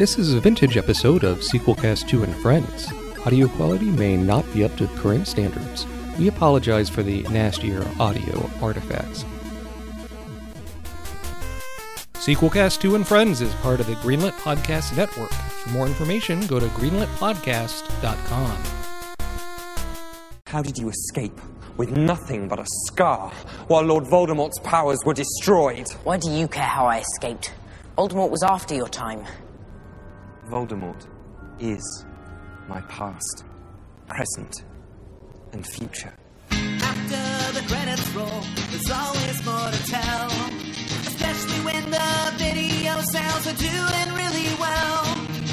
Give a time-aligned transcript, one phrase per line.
[0.00, 2.90] This is a vintage episode of Sequelcast 2 and Friends.
[3.26, 5.86] Audio quality may not be up to current standards.
[6.18, 9.26] We apologize for the nastier audio artifacts.
[12.14, 15.32] Sequelcast 2 and Friends is part of the Greenlit Podcast Network.
[15.32, 18.56] For more information, go to greenlitpodcast.com.
[20.46, 21.38] How did you escape
[21.76, 23.30] with nothing but a scar
[23.68, 25.90] while Lord Voldemort's powers were destroyed?
[26.04, 27.52] Why do you care how I escaped?
[27.98, 29.26] Voldemort was after your time.
[30.50, 31.06] Voldemort
[31.60, 32.04] is
[32.66, 33.44] my past,
[34.08, 34.64] present,
[35.52, 36.12] and future.
[36.50, 40.26] After the credits roll, there's always more to tell.
[41.06, 45.04] Especially when the video sales are doing really well.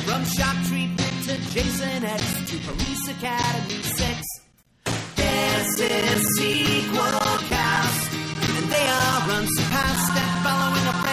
[0.07, 4.21] From shock treatment to Jason X to Police Academy 6.
[5.15, 8.13] This is Sequel Cast.
[8.57, 11.06] And they are unsurpassed at following a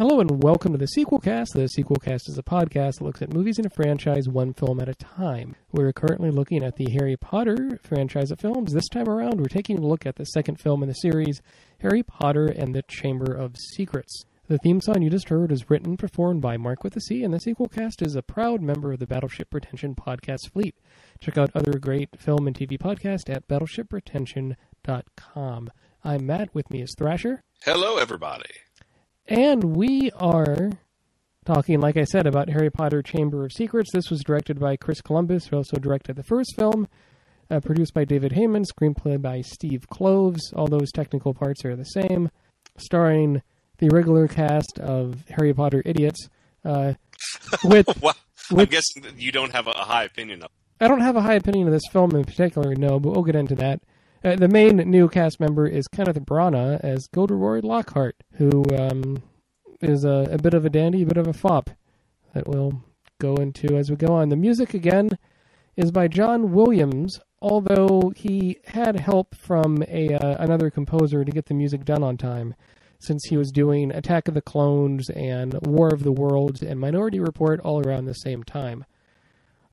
[0.00, 1.48] Hello and welcome to the Sequelcast.
[1.52, 4.88] The Sequelcast is a podcast that looks at movies in a franchise one film at
[4.88, 5.56] a time.
[5.72, 8.72] We're currently looking at the Harry Potter franchise of films.
[8.72, 11.42] This time around, we're taking a look at the second film in the series,
[11.80, 14.24] Harry Potter and the Chamber of Secrets.
[14.48, 17.22] The theme song you just heard is written and performed by Mark with a C,
[17.22, 20.74] and the Sequelcast is a proud member of the Battleship Pretension podcast fleet.
[21.20, 25.70] Check out other great film and TV podcasts at battleshippretension.com.
[26.02, 26.54] I'm Matt.
[26.54, 27.42] With me is Thrasher.
[27.64, 28.48] Hello, everybody.
[29.30, 30.72] And we are
[31.44, 33.90] talking, like I said, about Harry Potter Chamber of Secrets.
[33.92, 36.88] This was directed by Chris Columbus, who also directed the first film,
[37.48, 40.40] uh, produced by David Heyman, screenplay by Steve Kloves.
[40.56, 42.28] All those technical parts are the same.
[42.76, 43.40] Starring
[43.78, 46.28] the regular cast of Harry Potter idiots.
[46.64, 46.94] Uh,
[47.62, 48.16] with Well,
[48.50, 50.50] I'm guessing you don't have a high opinion of.
[50.80, 53.36] I don't have a high opinion of this film in particular, no, but we'll get
[53.36, 53.80] into that.
[54.22, 59.22] Uh, the main new cast member is Kenneth Branagh as Gilderoy Lockhart, who um,
[59.80, 61.70] is a, a bit of a dandy, a bit of a fop
[62.34, 62.84] that we'll
[63.18, 64.28] go into as we go on.
[64.28, 65.16] The music, again,
[65.74, 71.46] is by John Williams, although he had help from a uh, another composer to get
[71.46, 72.54] the music done on time,
[72.98, 77.20] since he was doing Attack of the Clones and War of the Worlds and Minority
[77.20, 78.84] Report all around the same time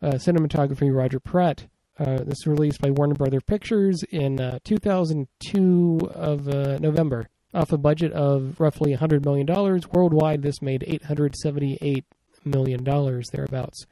[0.01, 1.67] uh, cinematography Roger Pratt.
[1.99, 7.27] Uh, this was released by Warner Brother Pictures in uh, 2002 of uh, November.
[7.53, 9.47] Off a budget of roughly $100 million
[9.93, 12.03] worldwide, this made $878
[12.45, 13.85] million thereabouts.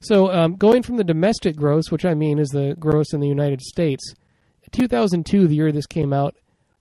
[0.00, 3.26] So, um, going from the domestic gross, which I mean is the gross in the
[3.26, 4.14] United States,
[4.70, 6.36] 2002, the year this came out,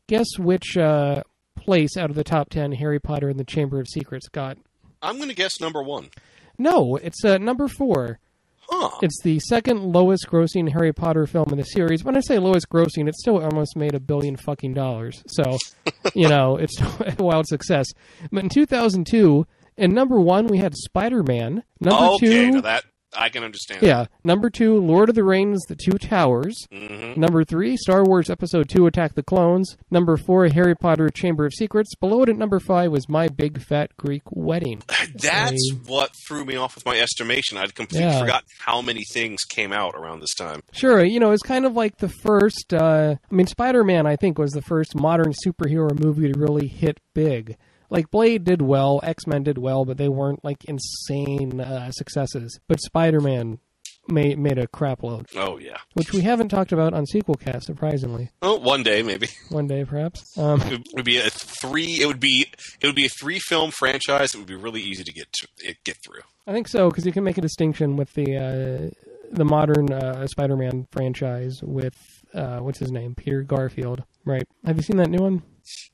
[0.08, 1.24] guess which uh,
[1.56, 4.58] place out of the top 10 Harry Potter and the Chamber of Secrets got?
[5.02, 6.10] I'm going to guess number one.
[6.58, 8.20] No, it's uh, number four.
[8.70, 8.98] Huh.
[9.02, 12.04] It's the second lowest grossing Harry Potter film in the series.
[12.04, 15.24] When I say lowest grossing, it still almost made a billion fucking dollars.
[15.28, 15.58] So,
[16.14, 17.88] you know, it's a wild success.
[18.32, 19.46] But in 2002,
[19.78, 21.64] in number one, we had Spider Man.
[21.80, 22.84] Number okay, two, that
[23.18, 23.82] I can understand.
[23.82, 24.06] yeah.
[24.24, 26.56] Number two, Lord of the Rings, The Two Towers.
[26.72, 29.76] hmm Number three, Star Wars Episode 2 Attack the Clones.
[29.90, 31.96] Number four, Harry Potter Chamber of Secrets.
[31.96, 34.84] Below it at number five was My Big Fat Greek Wedding.
[35.16, 37.58] That's Say- what threw me off with my estimation.
[37.58, 38.20] I'd completely Yeah.
[38.20, 40.62] forgotten how many things came out around this time.
[40.72, 42.74] Sure, you know, it's kind of like the first.
[42.74, 46.68] Uh, I mean, Spider Man, I think, was the first modern superhero movie to really
[46.68, 47.58] hit big.
[47.90, 52.60] Like Blade did well, X Men did well, but they weren't like insane uh, successes.
[52.68, 53.60] But Spider Man
[54.10, 55.78] made made a crap load, Oh yeah.
[55.94, 58.30] which we haven't talked about on Sequel Sequelcast, surprisingly.
[58.42, 60.38] Well, one day maybe One day, perhaps.
[60.38, 62.00] Um, it would be a three.
[62.02, 62.48] It would be
[62.82, 64.34] it would be a three film franchise.
[64.34, 65.48] It would be really easy to get to
[65.84, 66.22] get through.
[66.46, 68.90] I think so because you can make a distinction with the uh,
[69.32, 71.96] the modern uh, Spider Man franchise with
[72.34, 74.04] uh, what's his name, Peter Garfield.
[74.26, 74.48] Right?
[74.66, 75.44] Have you seen that new one?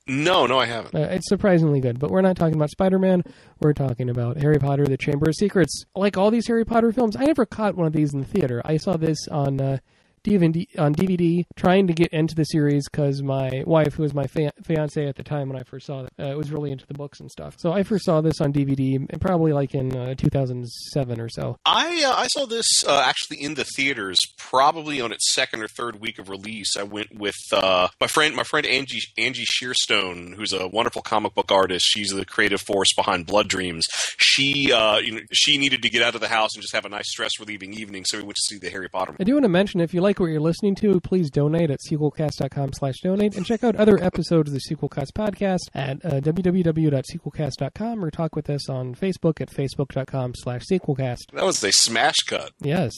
[0.07, 0.95] No, no, I haven't.
[0.95, 3.23] Uh, it's surprisingly good, but we're not talking about Spider Man.
[3.59, 5.85] We're talking about Harry Potter: The Chamber of Secrets.
[5.95, 8.61] Like all these Harry Potter films, I never caught one of these in the theater.
[8.65, 9.77] I saw this on uh,
[10.23, 14.27] DVD, on DVD, trying to get into the series because my wife, who was my
[14.27, 16.93] fa- fiance at the time when I first saw it, uh, was really into the
[16.93, 17.55] books and stuff.
[17.59, 21.57] So I first saw this on DVD, and probably like in uh, 2007 or so.
[21.65, 25.67] I uh, I saw this uh, actually in the theaters, probably on its second or
[25.67, 26.77] third week of release.
[26.77, 31.35] I went with uh, my friend my friend Angie Angie Shearstone, who's a wonderful comic
[31.35, 31.85] book artist.
[31.87, 33.87] She's the creative force behind Blood Dreams.
[34.17, 36.85] She uh, you know she needed to get out of the house and just have
[36.85, 39.15] a nice stress relieving evening, so we went to see the Harry Potter.
[39.19, 41.71] I do want to mention if you like like what you're listening to, please donate
[41.71, 46.19] at sequelcast.com slash donate and check out other episodes of the Sequelcast podcast at uh,
[46.19, 51.31] www.sequelcast.com or talk with us on Facebook at facebook.com slash sequelcast.
[51.33, 52.51] That was a smash cut.
[52.59, 52.93] Yes.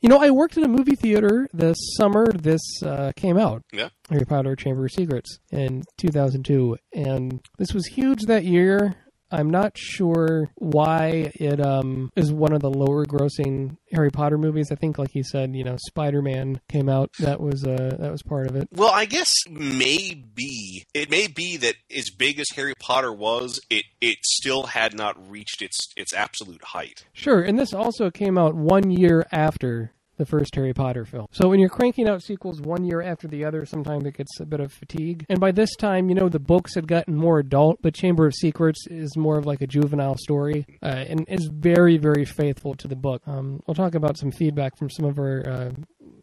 [0.00, 2.32] You know, I worked in a movie theater this summer.
[2.32, 3.64] This uh, came out.
[3.72, 3.88] Yeah.
[4.10, 8.94] Harry Potter Chamber of Secrets in 2002, and this was huge that year.
[9.32, 14.70] I'm not sure why it um, is one of the lower grossing Harry Potter movies.
[14.70, 17.10] I think, like you said, you know, Spider Man came out.
[17.18, 18.68] That was uh, that was part of it.
[18.72, 23.84] Well, I guess maybe it may be that as big as Harry Potter was, it
[24.00, 27.04] it still had not reached its its absolute height.
[27.12, 31.26] Sure, and this also came out one year after the first Harry Potter film.
[31.32, 34.46] So when you're cranking out sequels one year after the other, sometimes it gets a
[34.46, 35.26] bit of fatigue.
[35.28, 38.34] And by this time, you know, the books had gotten more adult, but Chamber of
[38.34, 42.86] Secrets is more of like a juvenile story uh, and is very, very faithful to
[42.86, 43.22] the book.
[43.26, 45.70] Um, we'll talk about some feedback from some of our uh,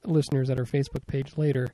[0.06, 1.68] listeners at our Facebook page later.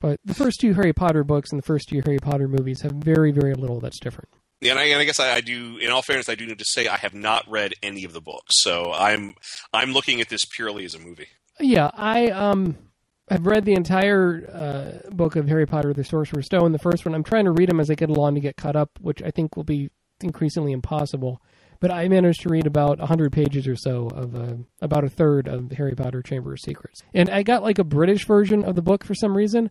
[0.00, 2.92] But the first two Harry Potter books and the first two Harry Potter movies have
[2.92, 4.28] very, very little that's different.
[4.60, 5.78] Yeah, and I, and I guess I, I do.
[5.78, 8.20] In all fairness, I do need to say I have not read any of the
[8.20, 9.34] books, so I'm
[9.72, 11.28] I'm looking at this purely as a movie.
[11.58, 12.76] Yeah, I um
[13.30, 16.72] have read the entire uh, book of Harry Potter: The Sorcerer's Stone.
[16.72, 18.76] The first one, I'm trying to read them as I get along to get caught
[18.76, 19.90] up, which I think will be
[20.20, 21.40] increasingly impossible.
[21.80, 25.48] But I managed to read about 100 pages or so of uh, about a third
[25.48, 28.82] of Harry Potter Chamber of Secrets, and I got like a British version of the
[28.82, 29.70] book for some reason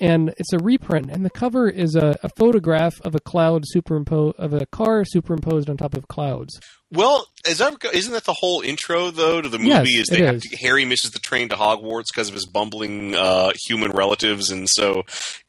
[0.00, 4.36] and it's a reprint and the cover is a, a photograph of a cloud superimposed
[4.38, 6.58] of a car superimposed on top of clouds
[6.92, 9.70] Well, is that, isn't that the whole intro though to the movie?
[9.70, 10.42] Yes, is they is.
[10.42, 14.68] to, Harry misses the train to Hogwarts because of his bumbling uh, human relatives, and
[14.68, 15.04] so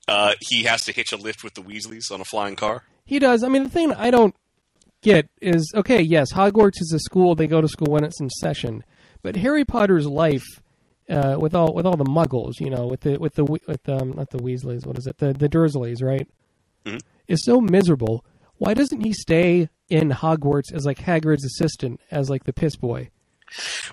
[0.07, 2.83] uh, he has to hitch a lift with the Weasleys on a flying car.
[3.05, 4.35] he does i mean the thing i don't
[5.01, 8.29] get is okay yes hogwarts is a school they go to school when it's in
[8.29, 8.83] session
[9.23, 10.60] but harry potter's life
[11.11, 14.13] uh, with all with all the muggles you know with the with the with um
[14.13, 15.17] not the weasleys what is it?
[15.17, 16.27] The the dursleys right?
[16.85, 17.01] Mhm.
[17.27, 18.25] is so miserable.
[18.57, 23.09] Why doesn't he stay in hogwarts as like hagrid's assistant as like the piss boy?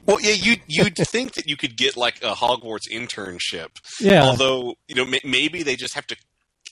[0.07, 3.69] Well, yeah, you you'd think that you could get like a Hogwarts internship,
[4.01, 4.23] yeah.
[4.23, 6.17] Although you know may, maybe they just have to.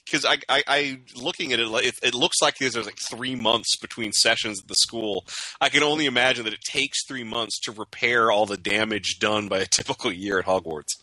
[0.09, 3.75] Because I, I, I, looking at it, it, it looks like there's like three months
[3.77, 5.25] between sessions at the school.
[5.59, 9.47] I can only imagine that it takes three months to repair all the damage done
[9.47, 10.93] by a typical year at Hogwarts.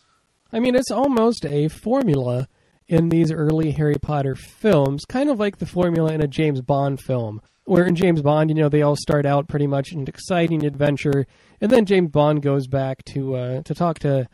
[0.51, 2.47] I mean, it's almost a formula
[2.87, 6.99] in these early Harry Potter films, kind of like the formula in a James Bond
[7.01, 10.65] film, where in James Bond, you know, they all start out pretty much an exciting
[10.65, 11.25] adventure,
[11.61, 14.27] and then James Bond goes back to uh, to talk to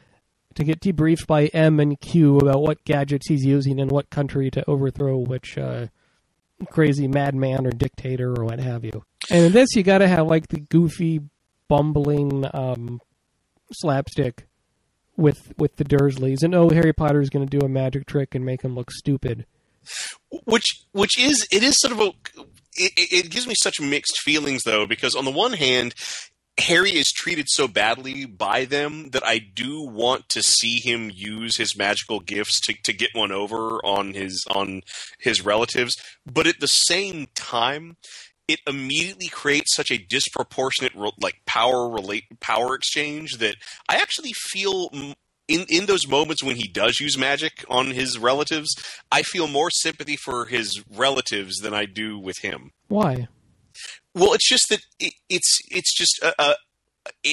[0.56, 4.51] to get debriefed by M and Q about what gadgets he's using in what country
[4.51, 5.88] to overthrow which uh,
[6.69, 9.03] crazy madman or dictator or what have you.
[9.30, 11.21] And in this, you got to have like the goofy,
[11.68, 13.00] bumbling um,
[13.71, 14.48] slapstick
[15.18, 18.45] with with the Dursleys, and oh, Harry Potter's going to do a magic trick and
[18.45, 19.45] make him look stupid.
[20.45, 22.07] which which is it is sort of a
[22.75, 25.94] it, it gives me such mixed feelings though because on the one hand
[26.61, 31.57] harry is treated so badly by them that i do want to see him use
[31.57, 34.81] his magical gifts to, to get one over on his on
[35.19, 37.97] his relatives but at the same time
[38.47, 43.55] it immediately creates such a disproportionate ro- like power relate power exchange that
[43.89, 44.89] i actually feel
[45.47, 48.73] in in those moments when he does use magic on his relatives,
[49.11, 52.71] I feel more sympathy for his relatives than I do with him.
[52.87, 53.27] Why?
[54.13, 56.53] Well, it's just that it, it's it's just uh, uh,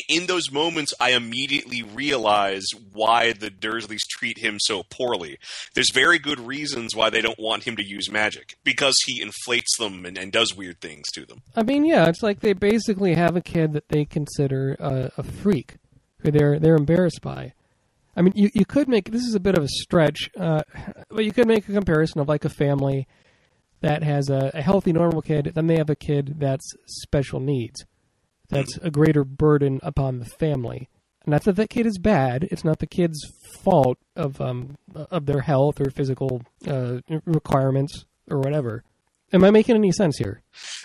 [0.09, 5.39] in those moments I immediately realize why the Dursleys treat him so poorly.
[5.75, 9.77] There's very good reasons why they don't want him to use magic because he inflates
[9.77, 11.43] them and, and does weird things to them.
[11.55, 15.23] I mean, yeah, it's like they basically have a kid that they consider a, a
[15.23, 15.77] freak,
[16.21, 17.53] who they're they're embarrassed by.
[18.17, 20.63] I mean, you, you could make this is a bit of a stretch, uh,
[21.11, 23.07] but you could make a comparison of like a family
[23.81, 27.85] that has a, a healthy, normal kid, then they have a kid that's special needs.
[28.49, 30.89] That's a greater burden upon the family.
[31.27, 32.49] Not that that kid is bad.
[32.51, 33.21] It's not the kid's
[33.63, 38.83] fault of um of their health or physical uh, requirements or whatever.
[39.33, 40.41] Am I making any sense here?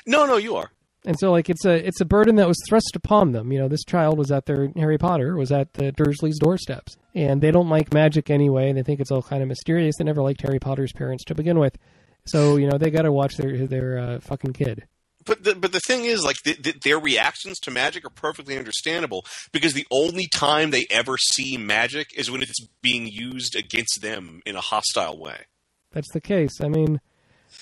[0.05, 0.71] No, no, you are.
[1.05, 3.51] And so, like, it's a it's a burden that was thrust upon them.
[3.51, 7.41] You know, this child was at their Harry Potter was at the Dursleys' doorsteps, and
[7.41, 8.71] they don't like magic anyway.
[8.71, 9.95] They think it's all kind of mysterious.
[9.97, 11.77] They never liked Harry Potter's parents to begin with,
[12.25, 14.87] so you know they got to watch their their uh, fucking kid.
[15.25, 18.57] But the, but the thing is, like, th- th- their reactions to magic are perfectly
[18.57, 24.01] understandable because the only time they ever see magic is when it's being used against
[24.01, 25.45] them in a hostile way.
[25.91, 26.59] That's the case.
[26.61, 26.99] I mean,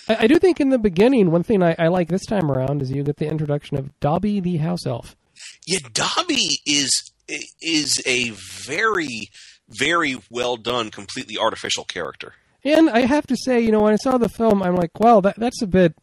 [0.08, 2.82] I, I do think in the beginning, one thing I, I like this time around
[2.82, 5.15] is you get the introduction of Dobby the house elf.
[5.68, 7.12] Yeah, Dobby is
[7.62, 9.30] is a very,
[9.70, 12.34] very well done, completely artificial character.
[12.63, 15.22] And I have to say, you know, when I saw the film, I'm like, well,
[15.22, 15.96] that that's a bit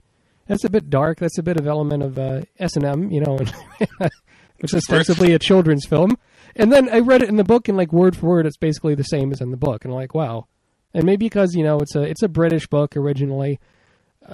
[0.47, 1.19] that's a bit dark.
[1.19, 3.53] That's a bit of element of uh, S and M, you know, which
[4.61, 6.17] is ostensibly a children's film.
[6.57, 8.95] And then I read it in the book, and like word for word, it's basically
[8.95, 9.85] the same as in the book.
[9.85, 10.47] And I'm like, wow.
[10.93, 13.61] And maybe because you know it's a it's a British book originally,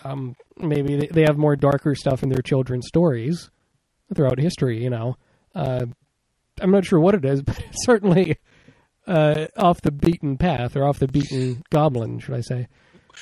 [0.04, 3.50] um, maybe they, they have more darker stuff in their children's stories
[4.14, 4.82] throughout history.
[4.82, 5.16] You know,
[5.54, 5.86] uh,
[6.60, 8.38] I'm not sure what it is, but it's certainly
[9.06, 12.68] uh, off the beaten path or off the beaten goblin, should I say?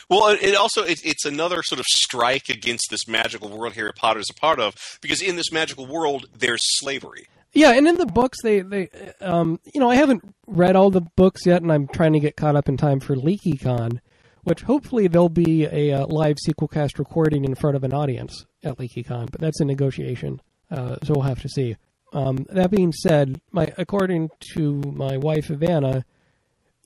[0.08, 4.20] Well, it- also it, it's another sort of strike against this magical world Harry Potter
[4.20, 7.26] is a part of, because in this magical world there's slavery.
[7.54, 8.88] Yeah, and in the books, they they
[9.20, 12.34] um, you know I haven't read all the books yet, and I'm trying to get
[12.36, 13.98] caught up in time for LeakyCon,
[14.44, 18.46] which hopefully there'll be a uh, live sequel cast recording in front of an audience
[18.64, 21.76] at LeakyCon, but that's a negotiation, uh, so we'll have to see.
[22.12, 26.04] Um, that being said, my according to my wife Ivana,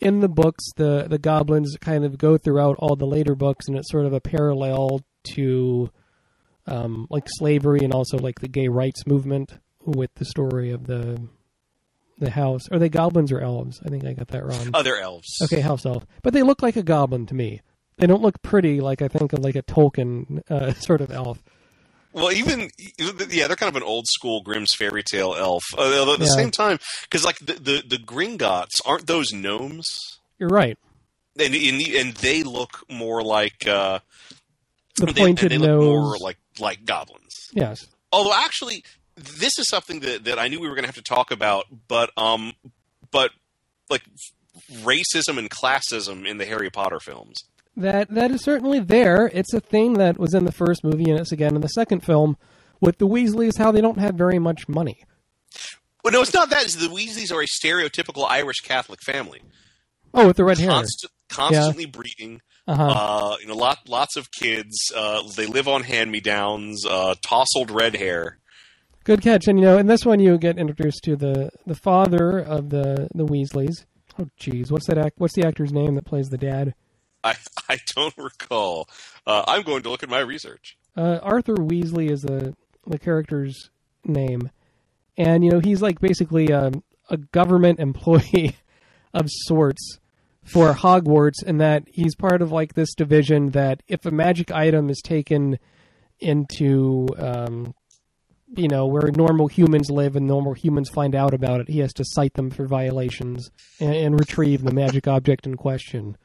[0.00, 3.76] in the books the the goblins kind of go throughout all the later books, and
[3.76, 5.00] it's sort of a parallel
[5.34, 5.90] to
[6.66, 9.54] um, like slavery and also like the gay rights movement
[9.84, 11.20] with the story of the
[12.18, 12.62] the house.
[12.70, 13.80] Are they goblins or elves?
[13.84, 14.70] I think I got that wrong.
[14.74, 15.28] Other elves.
[15.42, 17.62] Okay, house elf, but they look like a goblin to me.
[17.98, 21.42] They don't look pretty like I think of like a Tolkien uh, sort of elf.
[22.16, 25.62] Well, even yeah, they're kind of an old school Grimm's fairy tale elf.
[25.76, 26.30] Uh, although at the Yeah.
[26.32, 30.78] same time, because like the, the the Gringotts aren't those gnomes, You're right.
[31.38, 33.98] and and, and they look more like uh,
[34.96, 35.84] The they, pointed they look nose.
[35.84, 37.34] more like like goblins.
[37.52, 37.86] yes.
[38.12, 38.82] Although actually,
[39.16, 41.66] this is something that, that I knew we were going to have to talk about,
[41.86, 42.54] but um,
[43.10, 43.30] but
[43.90, 44.02] like
[44.82, 47.36] racism and classism in the Harry Potter films.
[47.76, 49.30] That that is certainly there.
[49.34, 52.00] It's a thing that was in the first movie, and it's again in the second
[52.00, 52.36] film
[52.80, 53.58] with the Weasleys.
[53.58, 55.04] How they don't have very much money.
[56.02, 56.62] Well, no, it's not that.
[56.64, 59.42] It's the Weasleys are a stereotypical Irish Catholic family,
[60.14, 60.70] Oh, with the red hair.
[60.70, 62.40] Const- constantly breeding.
[62.68, 62.82] Uh-huh.
[62.82, 64.76] Uh, you know, lot lots of kids.
[64.94, 66.84] Uh, they live on hand me downs.
[66.86, 68.38] Uh, tousled red hair.
[69.04, 69.46] Good catch.
[69.48, 73.08] And you know, in this one, you get introduced to the the father of the
[73.14, 73.84] the Weasleys.
[74.18, 74.96] Oh, jeez, what's that?
[74.98, 76.74] Act, what's the actor's name that plays the dad?
[77.26, 77.36] I
[77.68, 78.88] I don't recall.
[79.26, 80.76] Uh, I'm going to look at my research.
[80.96, 82.54] Uh, Arthur Weasley is the
[82.86, 83.70] the character's
[84.04, 84.50] name,
[85.16, 88.56] and you know he's like basically um, a government employee
[89.12, 89.98] of sorts
[90.44, 94.88] for Hogwarts, in that he's part of like this division that if a magic item
[94.88, 95.58] is taken
[96.20, 97.74] into um,
[98.54, 101.92] you know where normal humans live and normal humans find out about it, he has
[101.94, 106.16] to cite them for violations and, and retrieve the magic object in question.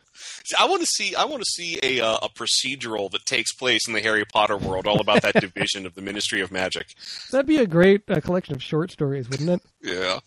[0.44, 1.16] See, I want to see.
[1.16, 4.58] I want to see a uh, a procedural that takes place in the Harry Potter
[4.58, 6.88] world, all about that division of the Ministry of Magic.
[7.32, 9.62] That'd be a great uh, collection of short stories, wouldn't it?
[9.82, 10.20] Yeah.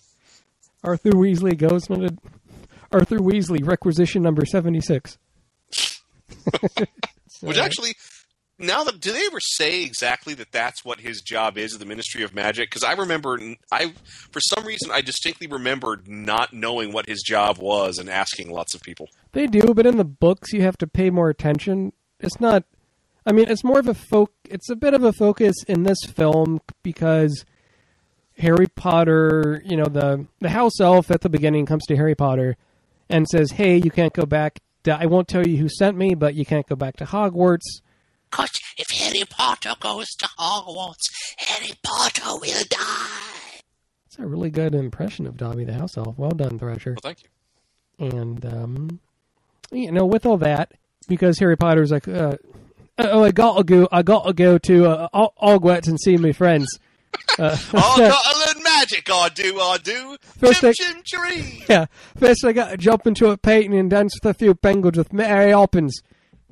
[0.82, 2.16] Arthur Weasley goes to
[2.92, 5.18] Arthur Weasley requisition number seventy six.
[7.40, 7.94] Which actually,
[8.58, 12.22] now do they ever say exactly that that's what his job is at the Ministry
[12.22, 12.70] of Magic?
[12.70, 13.38] Because I remember,
[13.72, 13.92] I
[14.30, 18.74] for some reason I distinctly remembered not knowing what his job was and asking lots
[18.74, 19.08] of people.
[19.32, 21.92] They do, but in the books you have to pay more attention.
[22.20, 22.64] It's not.
[23.26, 24.32] I mean, it's more of a folk.
[24.44, 27.44] It's a bit of a focus in this film because
[28.38, 29.62] Harry Potter.
[29.64, 32.56] You know, the the house elf at the beginning comes to Harry Potter
[33.08, 34.60] and says, "Hey, you can't go back.
[34.84, 37.80] To, I won't tell you who sent me, but you can't go back to Hogwarts."
[38.34, 43.60] Cause if Harry Potter goes to Hogwarts, Harry Potter will die.
[44.06, 46.18] It's a really good impression of Dobby the house elf.
[46.18, 46.96] Well done, Thrasher.
[47.02, 48.08] Well, thank you.
[48.08, 49.00] and um,
[49.70, 50.72] you know, with all that,
[51.06, 52.36] because Harry Potter's like, uh,
[52.98, 55.08] oh, I gotta go, I gotta go to uh,
[55.40, 56.66] Hogwarts and see my friends.
[57.38, 59.08] Uh, Oh, gotta learn magic.
[59.08, 59.60] I do.
[59.60, 60.16] I do.
[60.20, 61.64] First chim thing- chim cheree.
[61.68, 61.86] yeah,
[62.16, 65.52] first I gotta jump into a painting and dance with a few penguins with Mary
[65.52, 66.02] Poppins.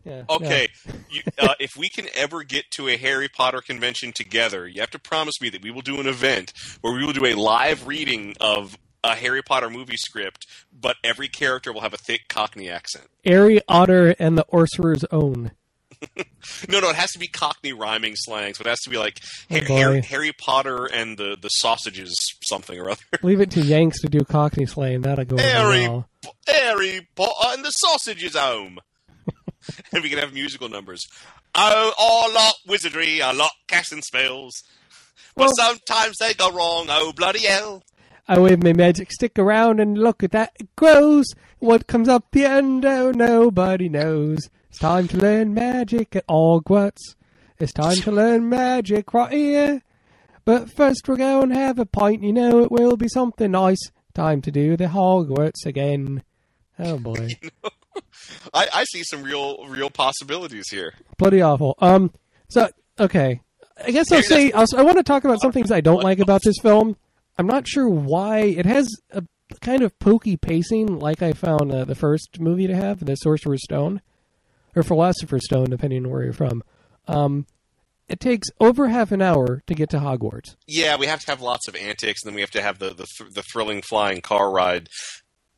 [0.05, 0.69] Yeah, Okay,
[1.11, 4.91] you, uh, if we can ever get to a Harry Potter convention together, you have
[4.91, 7.87] to promise me that we will do an event where we will do a live
[7.87, 12.69] reading of a Harry Potter movie script, but every character will have a thick Cockney
[12.69, 13.07] accent.
[13.25, 15.53] Harry Airy Otter and the Orcerer's Own.
[16.69, 18.55] No, no, it has to be Cockney rhyming slang.
[18.55, 19.21] So it has to be like
[19.53, 20.01] Oh, Harry.
[20.01, 23.01] Harry Potter and the the sausages something or other.
[23.23, 25.03] Leave it to Yanks to do Cockney slang.
[25.03, 26.09] That'll go Harry, well.
[26.49, 28.81] Harry Potter and the sausages home.
[29.93, 31.07] and we can have musical numbers.
[31.55, 33.21] Oh, I like wizardry.
[33.23, 34.63] I like casting spells.
[35.35, 36.87] But Well- sometimes they go wrong.
[36.89, 37.83] Oh, bloody hell.
[38.29, 40.53] I wave my magic stick around and look at that.
[40.61, 41.27] It grows.
[41.59, 42.85] What comes up the end?
[42.85, 44.49] Oh, nobody knows.
[44.71, 47.15] It's time to learn magic at Hogwarts.
[47.59, 49.83] It's time to learn magic right here.
[50.45, 53.91] But first we'll go and have a pint, you know, it will be something nice.
[54.15, 56.23] Time to do the Hogwarts again.
[56.79, 57.29] Oh boy.
[58.55, 60.95] I, I see some real real possibilities here.
[61.19, 61.75] Bloody awful.
[61.79, 62.13] Um,
[62.49, 62.69] so,
[62.99, 63.41] okay.
[63.85, 66.19] I guess I'll say, I'll, I want to talk about some things I don't like
[66.19, 66.97] about this film.
[67.39, 68.41] I'm not sure why.
[68.41, 69.25] It has a
[69.61, 73.65] kind of pokey pacing, like I found uh, the first movie to have, The Sorcerer's
[73.65, 74.03] Stone,
[74.77, 76.63] or Philosopher's Stone, depending on where you're from.
[77.09, 77.47] Um,
[78.09, 80.57] it takes over half an hour to get to Hogwarts.
[80.67, 82.91] Yeah, we have to have lots of antics, and then we have to have the
[82.91, 84.89] the, th- the thrilling flying car ride.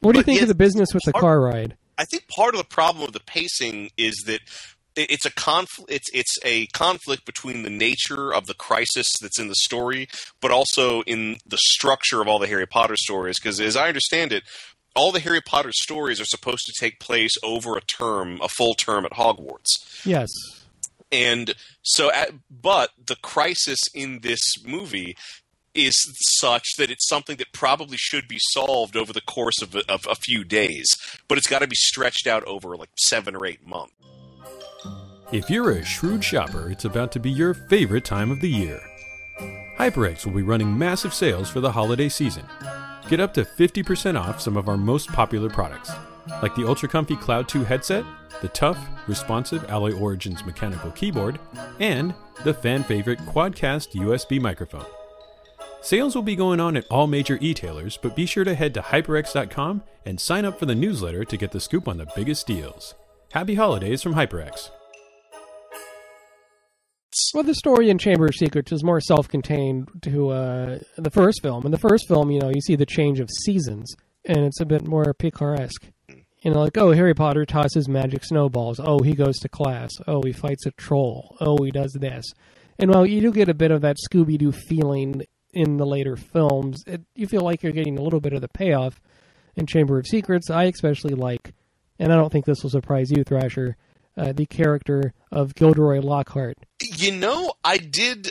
[0.01, 1.77] What do you think of the business with the car ride?
[1.99, 4.41] I think part of the problem with the pacing is that
[4.97, 5.91] it's a conflict.
[5.91, 10.09] It's it's a conflict between the nature of the crisis that's in the story,
[10.41, 13.39] but also in the structure of all the Harry Potter stories.
[13.41, 14.45] Because as I understand it,
[14.95, 18.75] all the Harry Potter stories are supposed to take place over a term, a full
[18.75, 20.05] term at Hogwarts.
[20.05, 20.31] Yes.
[21.11, 25.17] And so, at, but the crisis in this movie
[25.75, 25.95] is
[26.39, 30.07] such that it's something that probably should be solved over the course of a, of
[30.09, 30.87] a few days,
[31.29, 33.93] but it's got to be stretched out over like seven or eight months.
[35.33, 38.81] If you're a shrewd shopper, it's about to be your favorite time of the year.
[39.79, 42.45] HyperX will be running massive sales for the holiday season.
[43.09, 45.91] Get up to 50% off some of our most popular products,
[46.43, 48.05] like the ultra comfy Cloud 2 headset,
[48.41, 48.79] the tough,
[49.09, 51.41] responsive Alloy Origins mechanical keyboard,
[51.81, 52.15] and
[52.45, 54.87] the fan favorite Quadcast USB microphone.
[55.85, 58.81] Sales will be going on at all major e-tailers, but be sure to head to
[58.81, 62.95] hyperx.com and sign up for the newsletter to get the scoop on the biggest deals.
[63.33, 64.71] Happy holidays from HyperX.
[67.35, 71.67] Well, the story in Chamber of Secrets is more self-contained to uh, the first film.
[71.67, 74.67] In the first film, you know, you see the change of seasons, and it's a
[74.67, 75.85] bit more picaresque.
[76.09, 78.81] You know, like, oh, Harry Potter tosses magic snowballs.
[78.83, 79.91] Oh, he goes to class.
[80.09, 81.37] Oh, he fights a troll.
[81.43, 82.25] Oh, he does this.
[82.79, 85.23] And while you do get a bit of that Scooby-Doo feeling
[85.55, 88.49] in the later films, it, you feel like you're getting a little bit of the
[88.49, 89.01] payoff
[89.57, 90.51] in Chamber of Secrets.
[90.51, 91.55] I especially like,
[91.99, 93.77] and I don't think this will surprise you, Thrasher,
[94.17, 96.57] uh, the character of Gilderoy Lockhart.
[96.81, 98.31] You know, I did.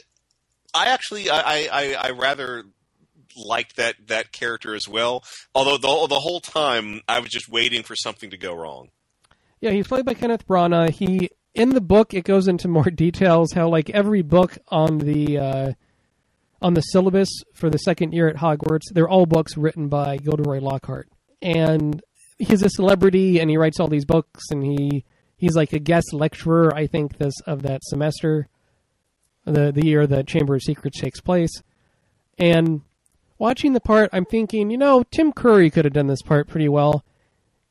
[0.74, 2.64] I actually, I, I, I- rather
[3.36, 5.24] liked that that character as well.
[5.56, 8.90] Although the the whole time I was just waiting for something to go wrong.
[9.60, 10.92] Yeah, he's played by Kenneth Branagh.
[10.92, 15.40] He in the book it goes into more details how like every book on the
[15.40, 15.72] uh,
[16.64, 20.60] on the syllabus for the second year at Hogwarts, they're all books written by Gilderoy
[20.60, 21.10] Lockhart,
[21.42, 22.02] and
[22.40, 25.06] he's a celebrity and he writes all these books and he
[25.38, 28.48] he's like a guest lecturer I think this of that semester,
[29.46, 31.62] the the year that Chamber of Secrets takes place,
[32.38, 32.82] and
[33.38, 36.70] watching the part I'm thinking you know Tim Curry could have done this part pretty
[36.70, 37.04] well.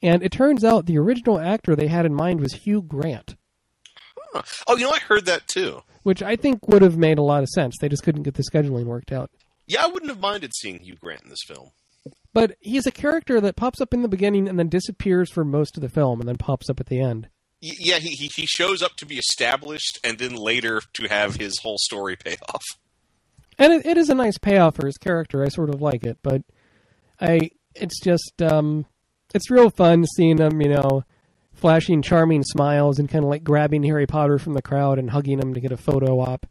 [0.05, 3.37] And it turns out the original actor they had in mind was Hugh Grant.
[4.67, 5.83] Oh, you know, I heard that too.
[6.03, 7.77] Which I think would have made a lot of sense.
[7.81, 9.31] They just couldn't get the scheduling worked out.
[9.67, 11.71] Yeah, I wouldn't have minded seeing Hugh Grant in this film.
[12.35, 15.77] But he's a character that pops up in the beginning and then disappears for most
[15.77, 17.29] of the film and then pops up at the end.
[17.61, 21.61] Yeah, he, he he shows up to be established, and then later to have his
[21.61, 22.65] whole story pay off.
[23.57, 25.45] And it, it is a nice payoff for his character.
[25.45, 26.43] I sort of like it, but
[27.21, 28.87] I it's just um
[29.33, 31.05] it's real fun seeing him, you know,
[31.63, 35.39] flashing charming smiles and kind of like grabbing Harry Potter from the crowd and hugging
[35.39, 36.45] him to get a photo op.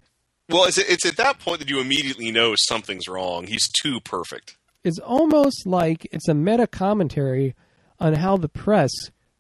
[0.50, 3.46] Well, it's, it's at that point that you immediately know something's wrong.
[3.46, 4.58] He's too perfect.
[4.84, 7.56] It's almost like it's a meta commentary
[8.00, 8.90] on how the press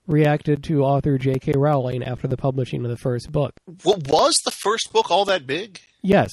[0.07, 1.53] reacted to author J.K.
[1.55, 3.53] Rowling after the publishing of the first book.
[3.85, 5.79] Well, was the first book all that big?
[6.01, 6.29] Yes,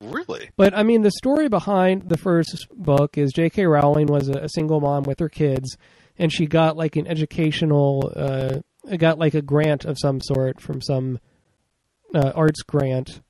[0.00, 0.50] Really?
[0.56, 3.66] but I mean, the story behind the first book is J.K.
[3.66, 5.76] Rowling was a, a single mom with her kids,
[6.18, 10.80] and she got like an educational, uh, got like a grant of some sort from
[10.80, 11.18] some
[12.14, 13.20] uh, arts grant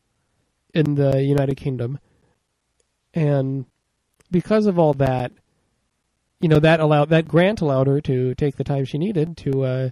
[0.75, 1.99] in the United Kingdom,
[3.14, 3.66] and
[4.31, 5.33] because of all that,
[6.40, 9.64] you know that allowed that grant allowed her to take the time she needed to
[9.64, 9.90] uh,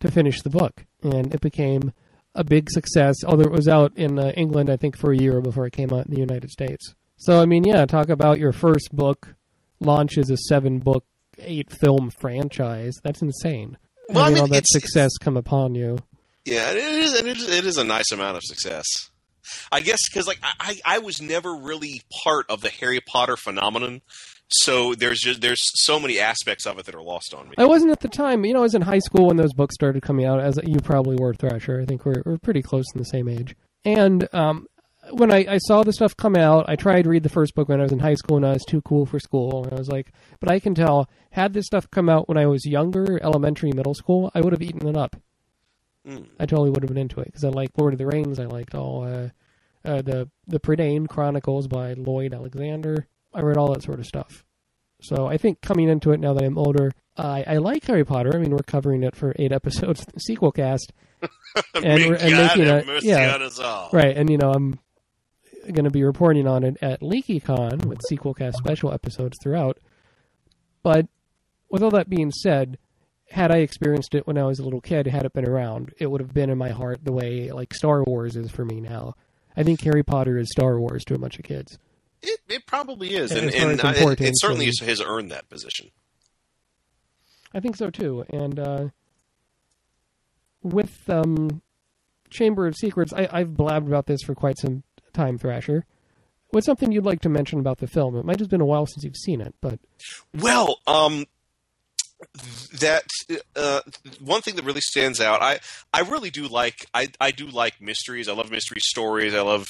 [0.00, 1.92] to finish the book, and it became
[2.34, 3.16] a big success.
[3.24, 5.92] Although it was out in uh, England, I think for a year before it came
[5.92, 6.94] out in the United States.
[7.16, 9.36] So I mean, yeah, talk about your first book
[9.80, 11.04] launches a seven book,
[11.38, 12.94] eight film franchise.
[13.02, 13.78] That's insane.
[14.08, 15.98] Well, I mean, all that success come upon you.
[16.44, 17.14] Yeah, it is.
[17.14, 18.86] It is, it is a nice amount of success.
[19.70, 23.36] I guess because like I, I I was never really part of the Harry Potter
[23.36, 24.00] phenomenon,
[24.48, 27.54] so there's just there's so many aspects of it that are lost on me.
[27.58, 28.44] I wasn't at the time.
[28.44, 30.40] You know, I was in high school when those books started coming out.
[30.40, 31.80] As you probably were, Thrasher.
[31.80, 33.54] I think we're we're pretty close in the same age.
[33.84, 34.66] And um,
[35.10, 37.68] when I, I saw the stuff come out, I tried to read the first book
[37.68, 39.64] when I was in high school, and I was too cool for school.
[39.64, 42.46] And I was like, but I can tell, had this stuff come out when I
[42.46, 45.16] was younger, elementary, middle school, I would have eaten it up.
[46.06, 46.26] Mm.
[46.38, 48.38] I totally would have been into it because I liked Lord of the Rings.
[48.38, 49.28] I liked all uh,
[49.84, 53.06] uh, the the Prydain Chronicles by Lloyd Alexander.
[53.32, 54.44] I read all that sort of stuff.
[55.00, 58.32] So I think coming into it now that I'm older, I, I like Harry Potter.
[58.34, 60.92] I mean, we're covering it for eight episodes sequel cast,
[61.74, 63.88] and we're and making a yeah on us all.
[63.92, 64.16] right.
[64.16, 64.78] And you know, I'm
[65.72, 69.78] going to be reporting on it at LeakyCon with Sequelcast special episodes throughout.
[70.82, 71.06] But
[71.70, 72.78] with all that being said,
[73.30, 76.06] had I experienced it when I was a little kid, had it been around, it
[76.06, 79.14] would have been in my heart the way like Star Wars is for me now.
[79.56, 81.78] I think Harry Potter is Star Wars to a bunch of kids.
[82.22, 85.90] It, it probably is, And and, and as it, certainly and- has earned that position.
[87.52, 88.24] I think so too.
[88.30, 88.88] And uh,
[90.62, 91.62] with um,
[92.30, 94.82] Chamber of Secrets, I, I've blabbed about this for quite some
[95.14, 95.86] time, Thrasher.
[96.50, 98.16] What's something you'd like to mention about the film?
[98.16, 99.80] It might have been a while since you've seen it, but
[100.34, 101.24] Well, um,
[102.80, 103.04] that
[103.56, 103.80] uh,
[104.20, 105.42] one thing that really stands out.
[105.42, 105.58] I
[105.92, 108.28] I really do like I I do like mysteries.
[108.28, 109.34] I love mystery stories.
[109.34, 109.68] I love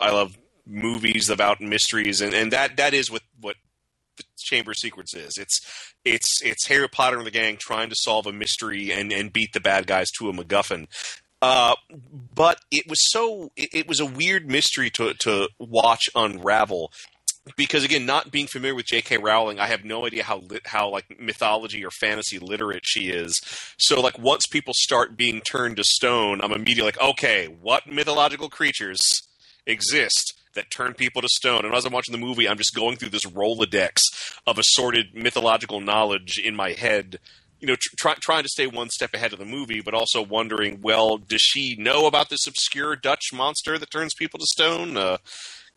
[0.00, 3.56] I love movies about mysteries, and, and that that is what what
[4.16, 5.36] the Chamber Secrets is.
[5.38, 5.60] It's
[6.04, 9.52] it's it's Harry Potter and the gang trying to solve a mystery and and beat
[9.52, 10.86] the bad guys to a MacGuffin.
[11.44, 11.74] Uh,
[12.34, 16.90] but it was so it, it was a weird mystery to to watch unravel
[17.56, 19.18] because again, not being familiar with J.K.
[19.18, 23.38] Rowling, I have no idea how lit, how like mythology or fantasy literate she is.
[23.76, 28.48] So like once people start being turned to stone, I'm immediately like, okay, what mythological
[28.48, 29.00] creatures
[29.66, 31.66] exist that turn people to stone?
[31.66, 33.98] And as I'm watching the movie, I'm just going through this rolodex
[34.46, 37.18] of assorted mythological knowledge in my head.
[37.64, 40.20] You know, tr- try, trying to stay one step ahead of the movie, but also
[40.20, 44.98] wondering, well, does she know about this obscure Dutch monster that turns people to stone?
[44.98, 45.16] Uh,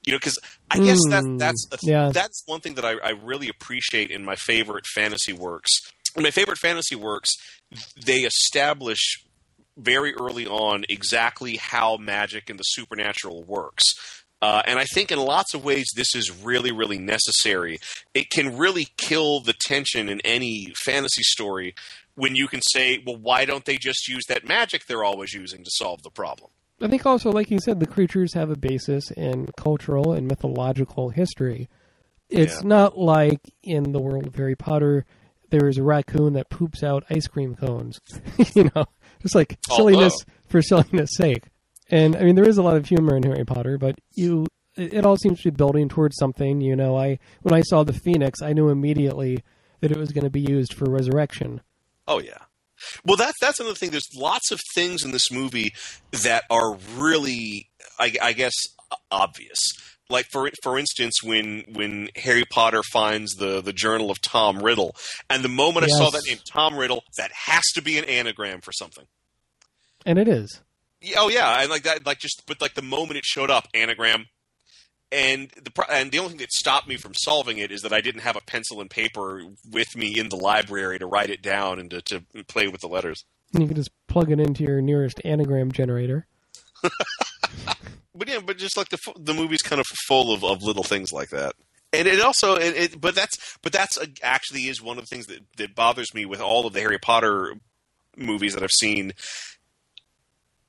[0.06, 0.38] you know, because
[0.70, 2.12] I guess that Mm, that's a, yeah.
[2.12, 5.72] that's one thing that I, I really appreciate in my favorite fantasy works.
[6.14, 7.38] In my favorite fantasy works,
[8.06, 9.24] they establish
[9.78, 13.94] very early on exactly how magic and the supernatural works.
[14.42, 17.80] Uh, and I think in lots of ways this is really, really necessary.
[18.14, 21.74] It can really kill the tension in any fantasy story
[22.16, 25.64] when you can say, well, why don't they just use that magic they're always using
[25.64, 26.52] to solve the problem?
[26.80, 31.10] I think also, like you said, the creatures have a basis in cultural and mythological
[31.10, 31.68] history.
[32.30, 32.68] It's Yeah.
[32.68, 35.06] not like in the world of Harry Potter,
[35.50, 38.00] there is a raccoon that poops out ice cream cones.
[38.54, 38.86] you know,
[39.24, 40.14] it's like silliness
[40.48, 41.46] for silliness sake.
[41.90, 44.46] And I mean, there is a lot of humor in Harry Potter, but you,
[44.76, 46.62] it, all seems to be building towards something.
[46.62, 49.44] You know, I when I saw the Phoenix, I knew immediately
[49.82, 51.62] that it was going to be used for resurrection.
[52.08, 52.40] Oh yeah.
[53.06, 53.90] Well, that's that's another thing.
[53.90, 55.74] There's lots of things in this movie
[56.24, 57.70] that are really,
[58.00, 58.54] I, I guess,
[59.10, 59.60] obvious.
[60.10, 64.96] Like for for instance, when when Harry Potter finds the the journal of Tom Riddle,
[65.30, 68.62] and the moment I saw that name, Tom Riddle, that has to be an anagram
[68.62, 69.06] for something.
[70.06, 70.62] And it is.
[71.02, 73.68] Yeah, Oh yeah, and like that, like just but like the moment it showed up,
[73.74, 74.26] anagram.
[75.10, 78.02] And the and the only thing that stopped me from solving it is that I
[78.02, 81.80] didn't have a pencil and paper with me in the library to write it down
[81.80, 83.24] and to, to play with the letters.
[83.54, 86.28] And you can just plug it into your nearest anagram generator.
[86.84, 91.14] but yeah, but just like the the movie's kind of full of, of little things
[91.14, 91.56] like that,
[91.94, 95.08] and it also, it, it but that's but that's a, actually is one of the
[95.08, 97.54] things that that bothers me with all of the Harry Potter
[98.18, 99.14] movies that I've seen.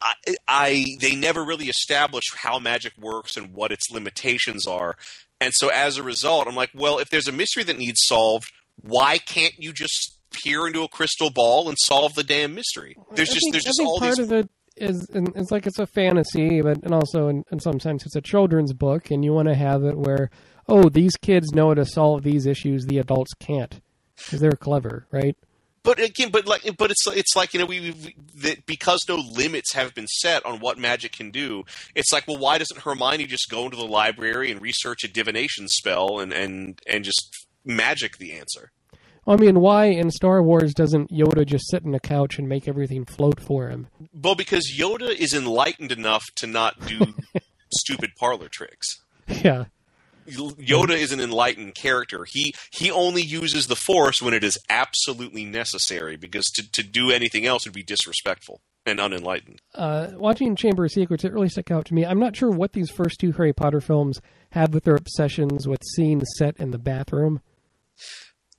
[0.01, 0.15] I,
[0.47, 4.97] I they never really establish how magic works and what its limitations are,
[5.41, 8.53] and so as a result, I'm like, well, if there's a mystery that needs solved,
[8.81, 12.97] why can't you just peer into a crystal ball and solve the damn mystery?
[13.15, 15.67] There's I just think, there's just all part these of it is and it's like
[15.67, 19.25] it's a fantasy, but and also in, in some sense it's a children's book, and
[19.25, 20.31] you want to have it where
[20.69, 23.81] oh these kids know how to solve these issues the adults can't
[24.17, 25.37] because they're clever, right?
[25.89, 29.15] But again, but like, but it's it's like you know we, we that because no
[29.15, 31.65] limits have been set on what magic can do.
[31.95, 35.67] It's like, well, why doesn't Hermione just go into the library and research a divination
[35.67, 38.71] spell and and and just magic the answer?
[39.27, 42.69] I mean, why in Star Wars doesn't Yoda just sit on a couch and make
[42.69, 43.87] everything float for him?
[44.13, 47.15] Well, because Yoda is enlightened enough to not do
[47.73, 49.01] stupid parlor tricks.
[49.27, 49.65] Yeah,
[50.29, 52.25] Yoda is an enlightened character.
[52.25, 57.11] He he only uses the Force when it is absolutely necessary, because to, to do
[57.11, 59.61] anything else would be disrespectful and unenlightened.
[59.75, 62.07] uh, watching Chamber of Secrets, it really stuck out to me.
[62.07, 64.21] I'm not sure what these first two Harry Potter films
[64.53, 67.41] have with their obsessions with scenes set in the bathroom.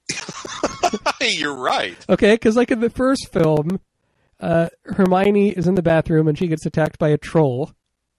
[1.22, 1.98] You're right.
[2.10, 3.80] Okay, because like in the first film,
[4.40, 7.72] uh, Hermione is in the bathroom and she gets attacked by a troll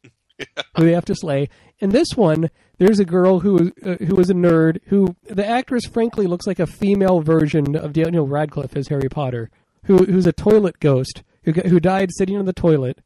[0.76, 1.48] who they have to slay.
[1.80, 5.84] In this one, there's a girl who uh, who is a nerd who the actress
[5.86, 9.50] frankly looks like a female version of Daniel Radcliffe as Harry Potter,
[9.84, 12.98] who who's a toilet ghost who who died sitting on the toilet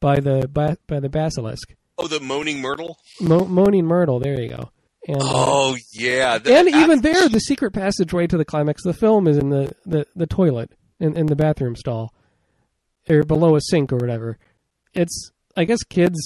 [0.00, 1.74] by the by, by the basilisk.
[1.98, 2.98] Oh, the Moaning Myrtle.
[3.20, 4.18] Mo- Moaning Myrtle.
[4.20, 4.70] There you go.
[5.08, 8.92] And, uh, Oh yeah, that- and even there, the secret passageway to the climax of
[8.94, 12.12] the film is in the, the, the toilet in, in the bathroom stall,
[13.08, 14.36] or below a sink or whatever.
[14.94, 16.18] It's I guess kids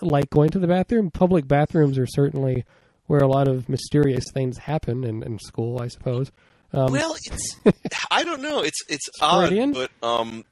[0.00, 1.10] like going to the bathroom.
[1.10, 2.64] Public bathrooms are certainly
[3.06, 6.30] where a lot of mysterious things happen in, in school, I suppose.
[6.72, 7.56] Um, well, it's
[8.10, 8.62] I don't know.
[8.62, 10.44] It's it's odd, but um,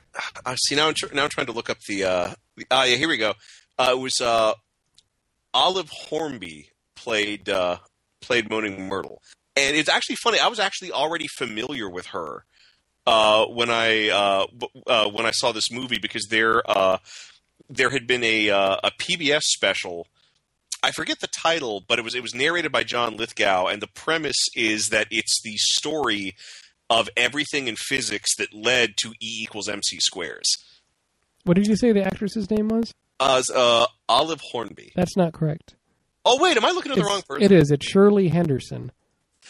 [0.44, 0.88] I see now.
[0.88, 3.16] I'm tr- now I'm trying to look up the uh, the, ah yeah, here we
[3.16, 3.34] go.
[3.78, 4.52] Uh, it was uh,
[5.54, 7.78] Olive Hornby played uh,
[8.20, 9.22] played Moaning Myrtle,
[9.56, 10.38] and it's actually funny.
[10.38, 12.44] I was actually already familiar with her
[13.06, 14.46] uh, when I uh,
[14.86, 16.98] uh, when I saw this movie because there uh,
[17.70, 20.06] there had been a uh, a PBS special.
[20.82, 23.86] I forget the title, but it was it was narrated by John Lithgow, and the
[23.86, 26.34] premise is that it's the story
[26.88, 30.46] of everything in physics that led to E equals mc squares.
[31.44, 32.92] what did you say the actress's name was?
[33.20, 34.92] Uh, uh, Olive Hornby.
[34.96, 35.74] That's not correct.
[36.24, 37.42] Oh wait, am I looking at the wrong person?
[37.42, 37.70] It is.
[37.70, 38.90] It's Shirley Henderson,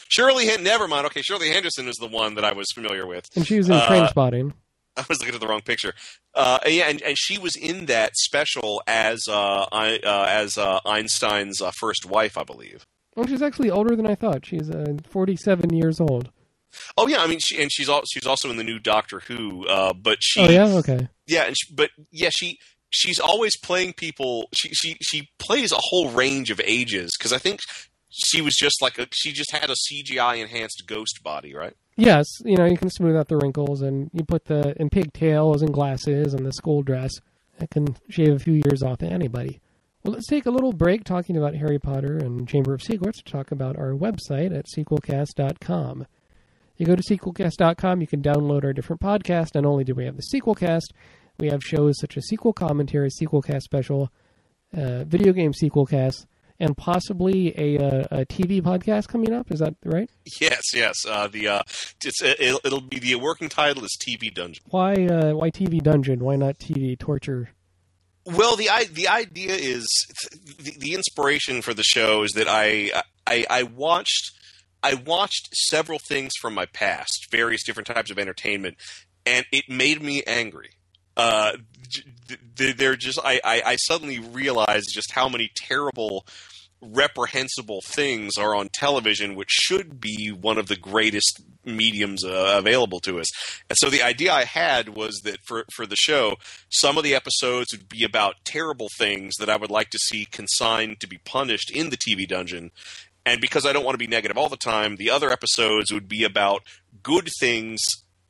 [0.09, 1.07] Shirley, never mind.
[1.07, 3.29] Okay, Shirley Henderson is the one that I was familiar with.
[3.37, 4.53] and she was in Uh, Trainspotting.
[4.97, 5.95] I was looking at the wrong picture.
[6.35, 10.81] Uh, yeah, and, and she was in that special as uh, I, uh, as uh,
[10.85, 12.87] Einstein's uh, first wife, I believe.
[13.17, 14.47] Well, she's actually older than I thought.
[14.47, 16.31] She's uh, 47 years old.
[16.97, 19.67] Oh yeah, I mean, she and she's al- she's also in the new Doctor Who.
[19.67, 21.09] Uh, but she, Oh yeah, okay.
[21.27, 22.59] yeah, and she, but yeah, she
[22.91, 24.49] she's always playing people.
[24.55, 27.59] She she she plays a whole range of ages because I think
[28.11, 31.77] she was just like a, she just had a CGI enhanced ghost body, right?
[31.97, 35.63] Yes, you know you can smooth out the wrinkles, and you put the in pigtails
[35.63, 37.13] and glasses and the school dress.
[37.59, 39.61] That can shave a few years off anybody.
[40.03, 43.31] Well, let's take a little break talking about Harry Potter and Chamber of Secrets to
[43.31, 46.07] talk about our website at sequelcast.com.
[46.79, 49.55] You go to sequelcast.com, you can download our different podcasts.
[49.55, 50.93] Not only do we have the Sequelcast,
[51.39, 54.11] we have shows such as Sequel Commentary, Sequelcast Special,
[54.75, 56.25] uh, Video Game Sequelcast,
[56.61, 59.51] and possibly a, uh, a TV podcast coming up.
[59.51, 60.09] Is that right?
[60.41, 61.05] Yes, yes.
[61.07, 61.63] Uh, the uh,
[62.05, 64.63] it'll, it'll be the working title is TV Dungeon.
[64.69, 66.21] Why uh, why TV Dungeon?
[66.21, 67.51] Why not TV Torture?
[68.27, 69.87] Well, the the idea is
[70.59, 74.33] the, the inspiration for the show is that I, I I watched
[74.83, 78.77] I watched several things from my past, various different types of entertainment,
[79.25, 80.71] and it made me angry.
[81.17, 81.53] Uh,
[82.57, 86.27] they're just I, I I suddenly realized just how many terrible
[86.83, 93.01] reprehensible things are on television, which should be one of the greatest mediums uh, available
[93.01, 93.27] to us.
[93.69, 96.37] And so the idea I had was that for for the show,
[96.69, 100.25] some of the episodes would be about terrible things that I would like to see
[100.25, 102.71] consigned to be punished in the TV dungeon.
[103.27, 106.09] And because I don't want to be negative all the time, the other episodes would
[106.09, 106.63] be about
[107.03, 107.81] good things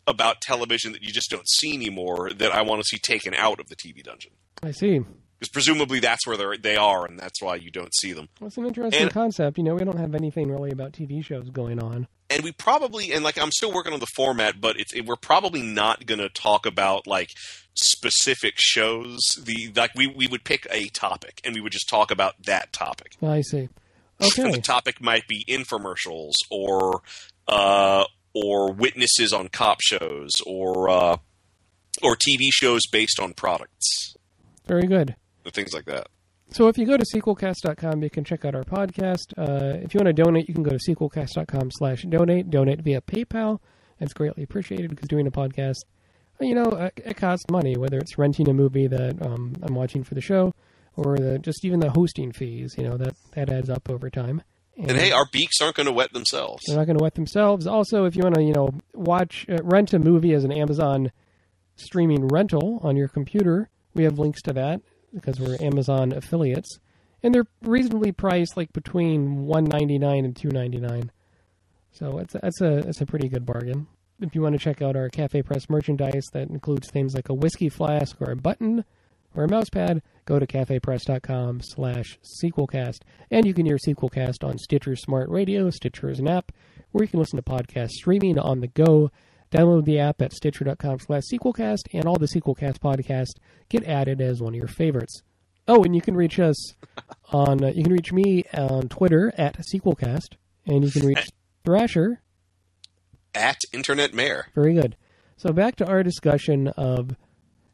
[0.07, 3.61] about television that you just don't see anymore that I want to see taken out
[3.61, 4.33] of the TV dungeon.
[4.63, 5.05] I see.
[5.41, 8.29] Because presumably that's where they're, they are, and that's why you don't see them.
[8.39, 9.57] Well, it's an interesting And- concept.
[9.57, 12.07] You know, we don't have anything really about TV shows going on.
[12.29, 15.17] and we probably and like I'm still working on the format, but it's it, we're
[15.17, 17.29] probably not going to talk about like
[17.75, 19.19] specific shows.
[19.43, 22.73] The like we we would pick a topic and we would just talk about that
[22.73, 23.13] topic.
[23.23, 23.69] I see.
[24.23, 24.53] Okay.
[24.53, 27.01] the topic might be infomercials or
[27.49, 31.17] uh, or witnesses on cop shows or uh,
[32.03, 34.15] or TV shows based on products,
[34.67, 35.17] Very good.
[35.51, 36.09] Things like that.
[36.53, 39.33] So if you go to sequelcast.com, you can check out our podcast.
[39.39, 42.51] Uh, if you want to donate, you can go to sequelcast.com slash donate.
[42.51, 43.61] Donate via PayPal.
[44.01, 45.77] It's greatly appreciated because doing a podcast,
[46.41, 49.75] uh, you know, uh, it costs money, whether it's renting a movie that um, I'm
[49.75, 50.53] watching for the show
[50.97, 54.43] or the, just even the hosting fees, you know, that, that adds up over time.
[54.77, 56.65] And hey, our beaks aren't going to wet themselves.
[56.67, 57.67] They're not going to wet themselves.
[57.67, 61.13] Also, if you want to, you know, watch, uh, rent a movie as an Amazon
[61.77, 64.81] streaming rental on your computer, we have links to that
[65.15, 66.79] because we're Amazon affiliates,
[67.23, 71.11] and they're reasonably priced, like between one ninety nine and two ninety nine.
[71.93, 73.87] So it's that's a it's a pretty good bargain.
[74.21, 77.35] If you want to check out our Cafe Press merchandise, that includes things like a
[77.35, 78.85] whiskey flask or a button
[79.35, 83.01] or a mouse pad, go to cafepress.com slash sequelcast.
[83.31, 85.71] And you can hear Sequelcast on Stitcher Smart Radio.
[85.71, 86.53] Stitcher an app
[86.91, 89.11] where you can listen to podcasts streaming on the go.
[89.51, 93.35] Download the app at stitcher.com slash sequelcast, and all the Sequelcast podcasts
[93.69, 95.23] get added as one of your favorites.
[95.67, 96.75] Oh, and you can reach us
[97.33, 100.35] on, uh, you can reach me on Twitter at sequelcast,
[100.67, 101.29] and you can reach
[101.65, 102.21] Thrasher
[103.35, 104.47] At Internet Mayor.
[104.55, 104.97] very good.
[105.37, 107.17] So back to our discussion of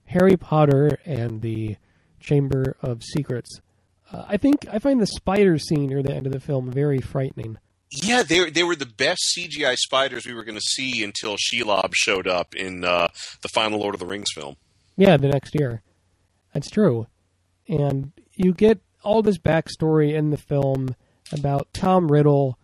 [0.07, 1.77] Harry Potter and the
[2.21, 3.61] Chamber of Secrets.
[4.13, 7.01] Uh, I think I find the spider scene near the end of the film very
[7.01, 7.59] frightening.
[7.91, 11.91] Yeah, they they were the best CGI spiders we were going to see until Shelob
[11.95, 13.09] showed up in uh,
[13.43, 14.57] the final Lord of the Rings film.
[14.97, 15.83] Yeah, the next year.
[16.53, 17.07] That's true.
[17.69, 20.95] And you get all this backstory in the film
[21.33, 22.59] about Tom Riddle,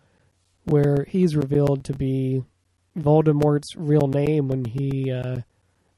[0.65, 2.43] where he's revealed to be
[2.97, 5.37] Voldemort's real name when he uh,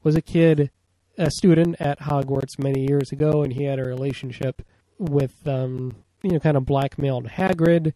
[0.04, 0.72] was a kid,
[1.18, 4.62] a student at Hogwarts many years ago, and he had a relationship
[4.98, 7.94] with, um, you know, kind of blackmailed Hagrid,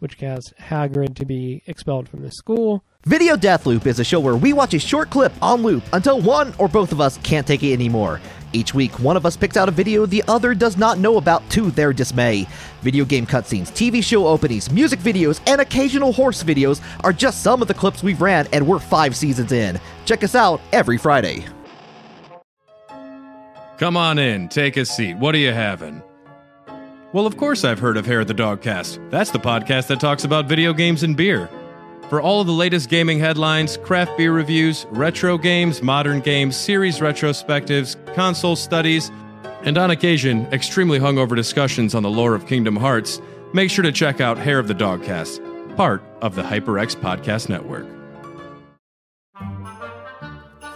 [0.00, 2.82] which caused Hagrid to be expelled from the school.
[3.06, 6.20] Video Death Loop is a show where we watch a short clip on loop until
[6.20, 8.20] one or both of us can't take it anymore.
[8.52, 11.48] Each week, one of us picks out a video the other does not know about
[11.50, 12.46] to their dismay.
[12.82, 17.62] Video game cutscenes, TV show openings, music videos, and occasional horse videos are just some
[17.62, 19.80] of the clips we've ran, and we're five seasons in.
[20.04, 21.44] Check us out every Friday.
[23.78, 25.16] Come on in, take a seat.
[25.16, 26.02] What are you having?
[27.12, 29.10] Well, of course I've heard of Hair of the Dogcast.
[29.10, 31.50] That's the podcast that talks about video games and beer.
[32.08, 37.00] For all of the latest gaming headlines, craft beer reviews, retro games, modern games, series
[37.00, 39.10] retrospectives, console studies,
[39.62, 43.20] and on occasion, extremely hungover discussions on the lore of Kingdom Hearts,
[43.52, 47.86] make sure to check out Hair of the Dogcast, part of the HyperX Podcast Network.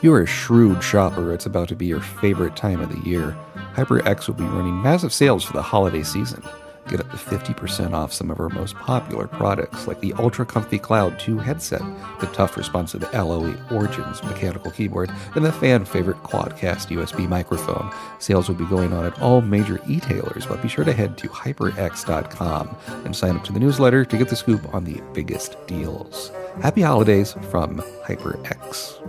[0.03, 3.37] You're a shrewd shopper, it's about to be your favorite time of the year.
[3.75, 6.43] HyperX will be running massive sales for the holiday season.
[6.87, 10.79] Get up to 50% off some of our most popular products, like the Ultra Comfy
[10.79, 11.81] Cloud 2 headset,
[12.21, 17.91] the tough responsive Alloy Origins mechanical keyboard, and the fan favorite Quadcast USB microphone.
[18.19, 21.29] Sales will be going on at all major e-tailers, but be sure to head to
[21.29, 26.31] hyperx.com and sign up to the newsletter to get the scoop on the biggest deals.
[26.61, 29.01] Happy holidays from HyperX.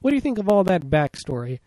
[0.00, 1.58] What do you think of all that backstory?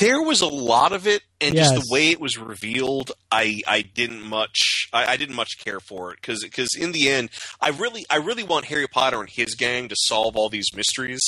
[0.00, 3.82] There was a lot of it, and just the way it was revealed, I I
[3.82, 7.70] didn't much I, I didn't much care for it because because in the end, I
[7.70, 11.20] really I really want Harry Potter and his gang to solve all these mysteries.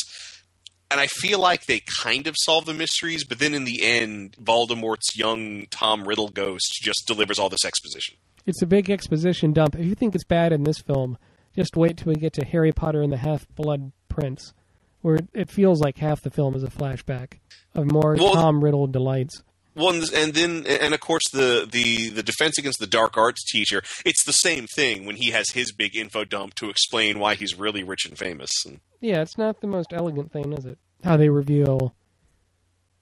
[0.90, 4.36] And I feel like they kind of solve the mysteries, but then in the end,
[4.42, 8.16] Voldemort's young Tom Riddle ghost just delivers all this exposition.
[8.46, 9.74] It's a big exposition dump.
[9.74, 11.18] If you think it's bad in this film,
[11.54, 14.54] just wait till we get to Harry Potter and the Half Blood Prince,
[15.02, 17.34] where it feels like half the film is a flashback
[17.74, 19.42] of more Well- Tom Riddle delights.
[19.74, 23.44] Well, and, and then, and of course, the, the the defense against the dark arts
[23.48, 23.80] teacher.
[24.04, 27.56] It's the same thing when he has his big info dump to explain why he's
[27.56, 28.50] really rich and famous.
[28.66, 30.78] And, Yeah, it's not the most elegant thing, is it?
[31.04, 31.94] How they reveal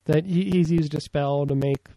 [0.04, 1.88] that he's used a spell to make.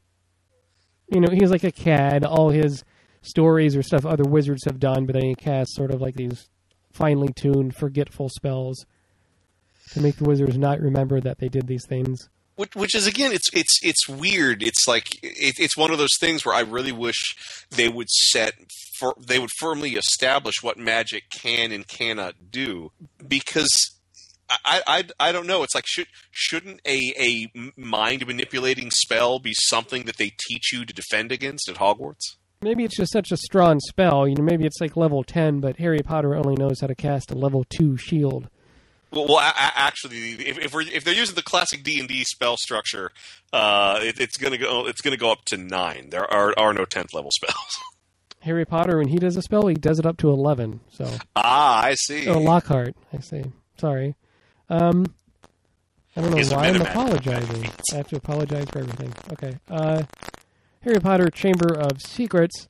[1.12, 2.24] You know, he's like a cad.
[2.24, 2.86] All his
[3.22, 6.50] stories or stuff other wizards have done, but then he casts sort of like these
[6.94, 8.86] finely tuned, forgetful spells
[9.94, 12.30] to make the wizards not remember that they did these things.
[12.56, 14.62] which, which is again, it's it's it's weird.
[14.62, 17.36] It's like it, it's one of those things where I really wish
[17.72, 18.54] they would set
[18.98, 22.92] for they would firmly establish what magic can and cannot do
[23.26, 23.70] because.
[24.66, 25.62] I, I, I don't know.
[25.62, 30.86] It's like should shouldn't a, a mind manipulating spell be something that they teach you
[30.86, 32.38] to defend against at Hogwarts?
[32.60, 34.28] Maybe it's just such a strong spell.
[34.28, 37.30] You know, maybe it's like level ten, but Harry Potter only knows how to cast
[37.30, 38.50] a level two shield.
[39.12, 42.58] Well, well actually, if, if we're if they're using the classic D and D spell
[42.58, 43.12] structure,
[43.52, 46.10] uh, it, it's gonna go it's gonna go up to nine.
[46.10, 47.80] There are are no tenth level spells.
[48.42, 50.80] Harry Potter, when he does a spell, he does it up to eleven.
[50.92, 52.28] So, ah, I see.
[52.30, 53.44] oh, Lockhart, I see.
[53.78, 54.16] Sorry.
[54.70, 55.06] Um,
[56.16, 57.70] I don't know He's why I'm apologizing.
[57.94, 59.14] I have to apologize for everything.
[59.34, 59.58] Okay.
[59.70, 60.04] Uh,
[60.82, 62.68] Harry Potter Chamber of Secrets.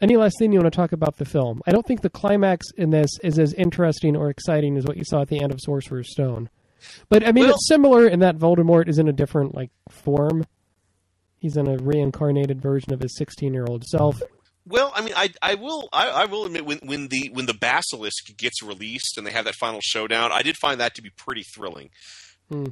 [0.00, 1.60] Any last thing you want to talk about the film?
[1.66, 5.04] I don't think the climax in this is as interesting or exciting as what you
[5.04, 6.48] saw at the end of Sorcerer's Stone.
[7.10, 10.46] But I mean, Well- it's similar in that Voldemort is in a different like form.
[11.38, 14.20] He's in a reincarnated version of his 16-year-old self.
[14.66, 17.54] Well, I mean, I I will I, I will admit when when the when the
[17.54, 21.10] basilisk gets released and they have that final showdown, I did find that to be
[21.10, 21.90] pretty thrilling.
[22.50, 22.66] Hmm.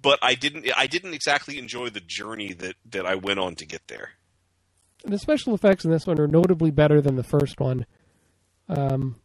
[0.00, 3.66] But I didn't I didn't exactly enjoy the journey that that I went on to
[3.66, 4.10] get there.
[5.04, 7.86] The special effects in this one are notably better than the first one.
[8.68, 9.16] Um,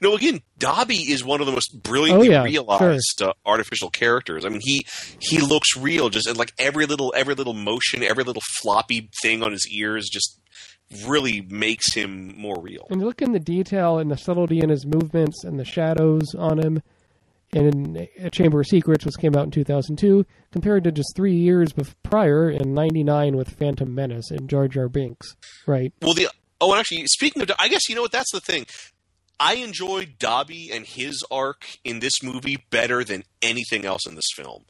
[0.00, 4.44] No, again, Dobby is one of the most brilliantly Oh, yeah, realized uh, artificial characters.
[4.44, 4.86] I mean, he
[5.18, 9.42] he looks real, just and, like every little every little motion, every little floppy thing
[9.42, 10.40] on his ears, just
[11.06, 12.86] really makes him more real.
[12.90, 16.58] and look in the detail and the subtlety in his movements and the shadows on
[16.58, 16.82] him.
[17.54, 21.36] And in A Chamber of Secrets, which came out in 2002, compared to just three
[21.36, 21.72] years
[22.02, 25.92] prior in '99 with Phantom Menace and Jar Jar Binks, right?
[26.02, 26.28] Well, the
[26.60, 28.12] oh, and actually, speaking of, I guess you know what?
[28.12, 28.66] That's the thing.
[29.38, 34.30] I enjoyed Dobby and his arc in this movie better than anything else in this
[34.34, 34.64] film,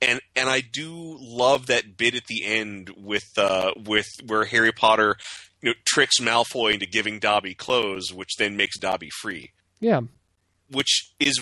[0.00, 4.72] and and I do love that bit at the end with uh, with where Harry
[4.72, 5.16] Potter
[5.62, 9.50] you know, tricks Malfoy into giving Dobby clothes, which then makes Dobby free.
[9.80, 10.02] Yeah,
[10.70, 11.40] Which is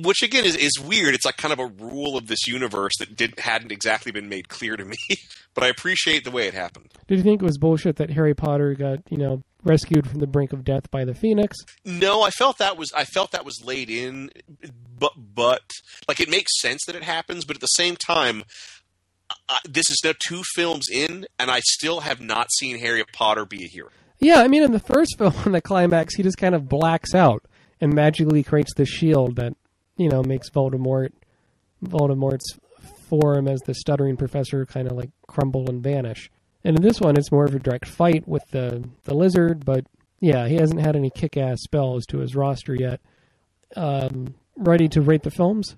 [0.00, 1.14] Which again is, is weird.
[1.14, 4.48] It's like kind of a rule of this universe that didn't hadn't exactly been made
[4.48, 4.96] clear to me,
[5.54, 6.92] but I appreciate the way it happened.
[7.06, 10.26] Did you think it was bullshit that Harry Potter got, you know, rescued from the
[10.26, 11.56] brink of death by the Phoenix?
[11.84, 14.30] No, I felt that was I felt that was laid in,
[14.98, 15.62] but but
[16.08, 18.42] like it makes sense that it happens, but at the same time,
[19.48, 23.44] I, this is now two films in, and I still have not seen Harry Potter
[23.44, 23.90] be a hero.
[24.18, 27.14] Yeah, I mean, in the first film, in the climax, he just kind of blacks
[27.14, 27.44] out
[27.80, 29.54] and magically creates the shield that,
[30.00, 31.10] you know, makes Voldemort,
[31.84, 32.58] Voldemort's
[33.06, 36.30] form as the stuttering professor kind of like crumble and vanish.
[36.64, 39.84] And in this one, it's more of a direct fight with the the lizard, but
[40.20, 43.00] yeah, he hasn't had any kick-ass spells to his roster yet.
[43.76, 45.76] Um, ready to rate the films?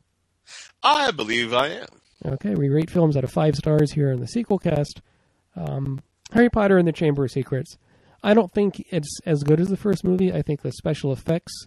[0.83, 1.87] I believe I am.
[2.25, 5.01] Okay, we rate films out of five stars here in the Sequelcast.
[5.57, 6.01] Um,
[6.33, 7.77] Harry Potter and the Chamber of Secrets.
[8.23, 10.33] I don't think it's as good as the first movie.
[10.33, 11.67] I think the special effects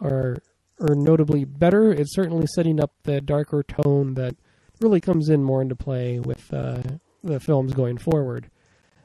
[0.00, 0.38] are
[0.80, 1.92] are notably better.
[1.92, 4.36] It's certainly setting up the darker tone that
[4.80, 6.82] really comes in more into play with uh,
[7.22, 8.50] the films going forward.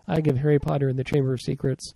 [0.07, 1.93] I give Harry Potter and the Chamber of Secrets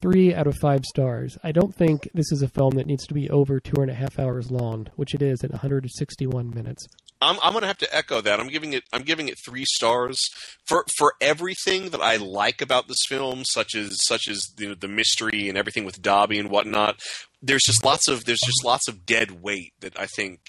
[0.00, 1.38] three out of five stars.
[1.42, 3.94] I don't think this is a film that needs to be over two and a
[3.94, 6.86] half hours long, which it is at 161 minutes.
[7.22, 8.40] I'm I'm gonna have to echo that.
[8.40, 10.20] I'm giving it I'm giving it three stars
[10.66, 14.88] for for everything that I like about this film, such as such as the the
[14.88, 17.00] mystery and everything with Dobby and whatnot.
[17.42, 20.40] There's just lots of there's just lots of dead weight that I think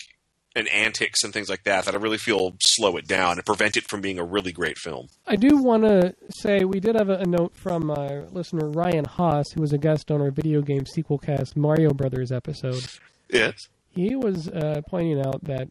[0.55, 3.77] and antics and things like that that I really feel slow it down and prevent
[3.77, 5.07] it from being a really great film.
[5.27, 9.05] I do want to say we did have a, a note from uh, listener Ryan
[9.05, 12.83] Haas, who was a guest on our video game Sequelcast Mario Brothers episode.
[13.29, 13.67] Yes.
[13.89, 15.67] He was uh, pointing out that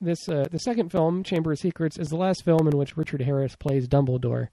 [0.00, 3.22] this uh, the second film, Chamber of Secrets, is the last film in which Richard
[3.22, 4.48] Harris plays Dumbledore,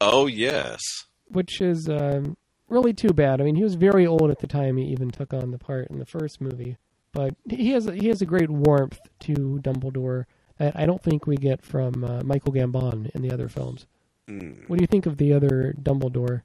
[0.00, 0.80] Oh yes.
[1.28, 2.36] which is um,
[2.68, 3.40] really too bad.
[3.40, 5.88] I mean, he was very old at the time he even took on the part
[5.90, 6.76] in the first movie,
[7.12, 10.24] but he has a, he has a great warmth to Dumbledore
[10.58, 13.86] that I don't think we get from uh, Michael Gambon in the other films.
[14.26, 16.42] What do you think of the other Dumbledore?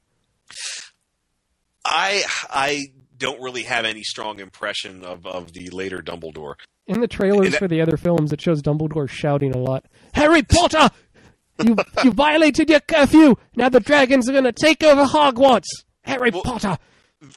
[1.84, 2.86] I I
[3.18, 6.54] don't really have any strong impression of, of the later Dumbledore.
[6.86, 9.86] In the trailers that- for the other films, it shows Dumbledore shouting a lot.
[10.14, 10.90] Harry Potter,
[11.64, 13.34] you you violated your curfew.
[13.56, 15.84] Now the dragons are going to take over Hogwarts.
[16.04, 16.78] Harry Well- Potter.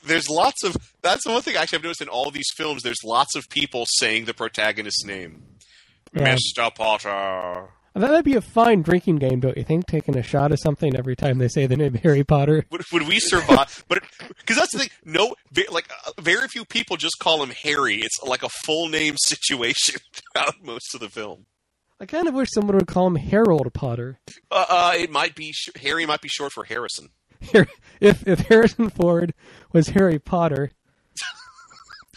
[0.04, 2.82] There's lots of that's the one thing actually I've noticed in all these films.
[2.82, 5.44] There's lots of people saying the protagonist's name,
[6.12, 6.34] Yeah.
[6.34, 7.70] Mister Potter.
[7.94, 9.86] That would be a fine drinking game, don't you think?
[9.86, 12.66] Taking a shot of something every time they say the name Harry Potter.
[12.72, 13.86] Would, would we survive?
[13.88, 14.04] but
[14.40, 14.90] because that's the thing.
[15.06, 15.36] No,
[15.72, 17.98] like uh, very few people just call him Harry.
[17.98, 20.00] It's like a full name situation
[20.34, 21.46] throughout most of the film.
[22.02, 24.20] I kind of wish someone would call him Harold Potter.
[24.52, 26.06] Uh, uh, it might be Harry.
[26.08, 27.10] Might be short for Harrison.
[28.02, 29.34] If if Harrison Ford
[29.72, 30.72] was Harry Potter,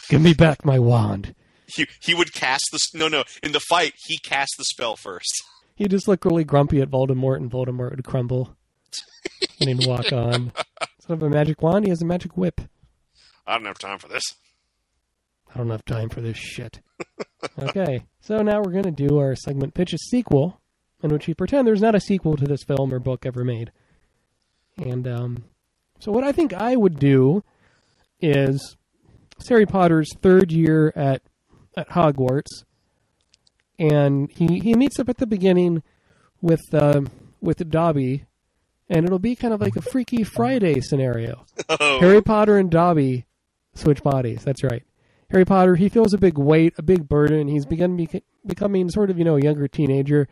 [0.09, 1.33] give me back my wand.
[1.67, 3.93] He he would cast the no no in the fight.
[4.05, 5.31] He cast the spell first.
[5.75, 8.57] He'd just look really grumpy at Voldemort, and Voldemort would crumble,
[9.61, 10.51] and he'd walk on.
[10.97, 12.59] Instead of a magic wand, he has a magic whip.
[13.47, 14.23] I don't have time for this.
[15.53, 16.81] I don't have time for this shit.
[17.59, 20.61] okay, so now we're going to do our segment Pitch a Sequel,
[21.01, 23.71] in which we pretend there's not a sequel to this film or book ever made.
[24.79, 25.43] And um,
[25.99, 27.43] so, what I think I would do
[28.21, 28.77] is
[29.37, 31.21] it's Harry Potter's third year at
[31.77, 32.63] at Hogwarts,
[33.77, 35.83] and he, he meets up at the beginning
[36.41, 37.01] with uh,
[37.41, 38.25] with Dobby,
[38.89, 41.45] and it'll be kind of like a Freaky Friday scenario.
[41.79, 43.25] Harry Potter and Dobby
[43.75, 44.43] switch bodies.
[44.43, 44.83] That's right.
[45.31, 47.47] Harry Potter, he feels a big weight, a big burden.
[47.47, 50.27] He's begun bec- becoming sort of, you know, a younger teenager,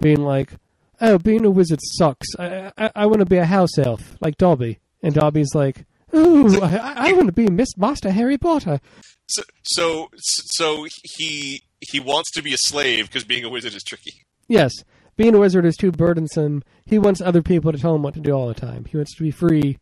[0.00, 0.52] being like,
[1.00, 2.28] "Oh, being a wizard sucks.
[2.38, 5.84] I I, I want to be a house elf like Dobby." And Dobby's like,
[6.14, 8.80] "Ooh, I, I want to be Miss Master Harry Potter."
[9.28, 13.82] So so so he he wants to be a slave because being a wizard is
[13.82, 14.24] tricky.
[14.48, 14.72] Yes,
[15.16, 16.62] being a wizard is too burdensome.
[16.84, 18.84] He wants other people to tell him what to do all the time.
[18.84, 19.78] He wants to be free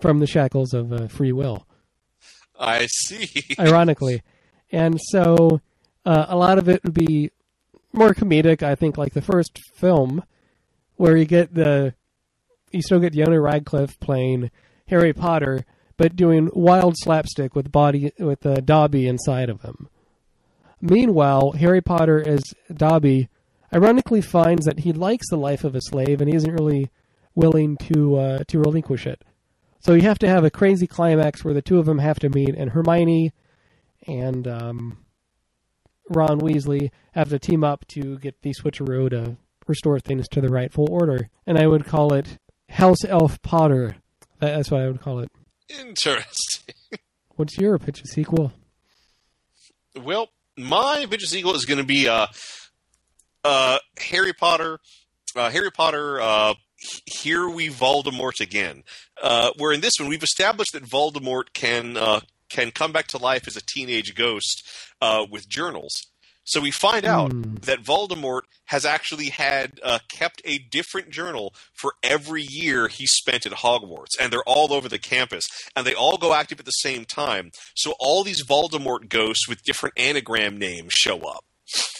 [0.00, 1.66] from the shackles of uh, free will.
[2.58, 3.44] I see.
[3.58, 4.22] ironically.
[4.72, 5.60] And so
[6.04, 7.30] uh, a lot of it would be
[7.94, 10.22] more comedic, I think, like the first film,
[10.96, 11.94] where you get the
[12.70, 14.50] you still get Yona Radcliffe playing
[14.88, 15.64] Harry Potter,
[15.96, 19.88] but doing wild slapstick with body with uh, Dobby inside of him.
[20.80, 22.42] Meanwhile, Harry Potter as
[22.72, 23.28] Dobby
[23.72, 26.90] ironically finds that he likes the life of a slave and he isn't really
[27.34, 29.22] willing to uh, to relinquish it.
[29.80, 32.30] So you have to have a crazy climax where the two of them have to
[32.30, 33.32] meet, and Hermione
[34.06, 34.98] and um,
[36.08, 39.36] Ron Weasley have to team up to get the switcheroo to
[39.66, 41.30] restore things to the rightful order.
[41.46, 42.38] And I would call it
[42.70, 43.96] House Elf Potter.
[44.38, 45.30] That's what I would call it.
[45.68, 46.74] Interesting.
[47.36, 48.52] What's your pitch a sequel?
[50.00, 52.26] Well, my Adventure sequel is going to be uh,
[53.44, 54.78] uh, Harry Potter.
[55.34, 56.20] Uh, Harry Potter.
[56.20, 56.54] Uh,
[57.06, 58.84] here we Voldemort again.
[59.20, 63.18] Uh, where in this one we've established that Voldemort can uh, can come back to
[63.18, 64.68] life as a teenage ghost
[65.04, 65.94] uh, with journals.
[66.46, 67.30] So we find out
[67.62, 73.46] that Voldemort has actually had uh, kept a different journal for every year he spent
[73.46, 76.70] at Hogwarts, and they're all over the campus, and they all go active at the
[76.88, 77.50] same time.
[77.74, 81.44] So all these Voldemort ghosts with different anagram names show up.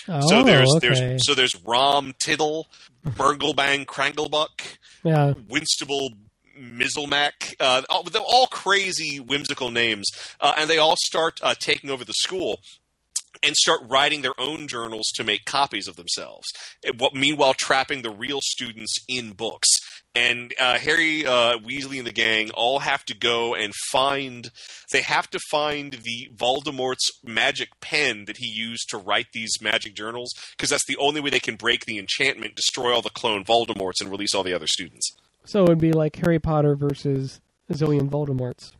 [0.07, 0.89] so Oh, there's okay.
[0.89, 2.67] there's so there's Rom Tittle,
[3.07, 5.33] Burglebang Kranglebuck, Yeah.
[5.49, 6.11] Winstable
[6.59, 10.07] Mizzlemack, uh, all, they're all crazy, whimsical names,
[10.41, 12.61] uh, and they all start uh, taking over the school
[13.43, 16.47] and start writing their own journals to make copies of themselves.
[16.99, 19.69] What, meanwhile, trapping the real students in books.
[20.17, 24.51] And uh, Harry uh, Weasley and the gang all have to go and find.
[24.93, 29.97] They have to find the Voldemort's magic pen that he used to write these magic
[29.97, 33.45] journals, because that's the only way they can break the enchantment, destroy all the clone
[33.45, 35.11] Voldemorts, and release all the other students.
[35.45, 38.71] So it would be like Harry Potter versus a Zillion Voldemorts.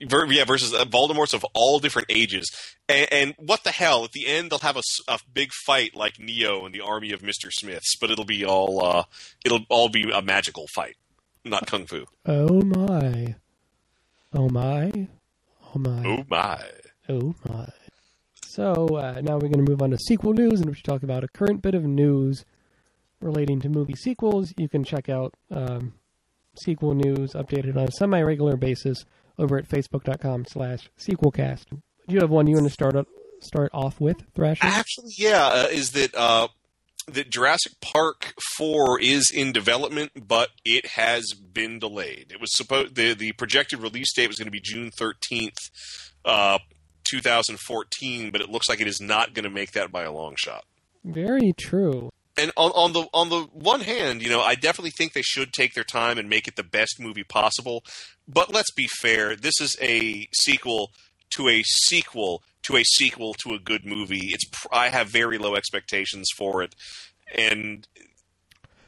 [0.00, 2.50] Yeah, versus uh, Voldemorts of all different ages,
[2.88, 4.04] and, and what the hell?
[4.04, 7.50] At the end, they'll have a big fight like Neo and the army of Mister
[7.50, 9.04] Smiths, but it'll be all uh,
[9.44, 10.96] it'll all be a magical fight,
[11.44, 12.06] not kung fu.
[12.24, 13.34] Oh my.
[14.32, 15.08] Oh my.
[15.74, 16.06] Oh my.
[16.06, 16.64] Oh my!
[17.08, 17.68] Oh my.
[18.46, 21.02] So uh, now we're going to move on to sequel news, in which we talk
[21.02, 22.44] about a current bit of news
[23.20, 24.54] relating to movie sequels.
[24.56, 25.92] You can check out um,
[26.58, 29.04] sequel news updated on a semi-regular basis
[29.38, 31.64] over at facebook.com slash sequelcast.
[31.70, 33.06] Do you have one you want to start up,
[33.40, 34.64] start off with, Thrasher?
[34.64, 36.48] Actually, yeah, uh, is that uh,
[37.08, 42.32] that Jurassic Park Four is in development, but it has been delayed.
[42.32, 45.58] It was supposed the the projected release date was going to be June thirteenth,
[46.24, 46.58] uh,
[47.04, 50.02] two thousand fourteen, but it looks like it is not going to make that by
[50.04, 50.64] a long shot.
[51.04, 52.10] Very true.
[52.36, 55.52] and on, on the on the one hand, you know, I definitely think they should
[55.52, 57.82] take their time and make it the best movie possible.
[58.28, 60.90] But let's be fair, this is a sequel
[61.36, 64.30] to a sequel to a sequel to a good movie.
[64.32, 66.74] It's pr- I have very low expectations for it,
[67.36, 67.86] and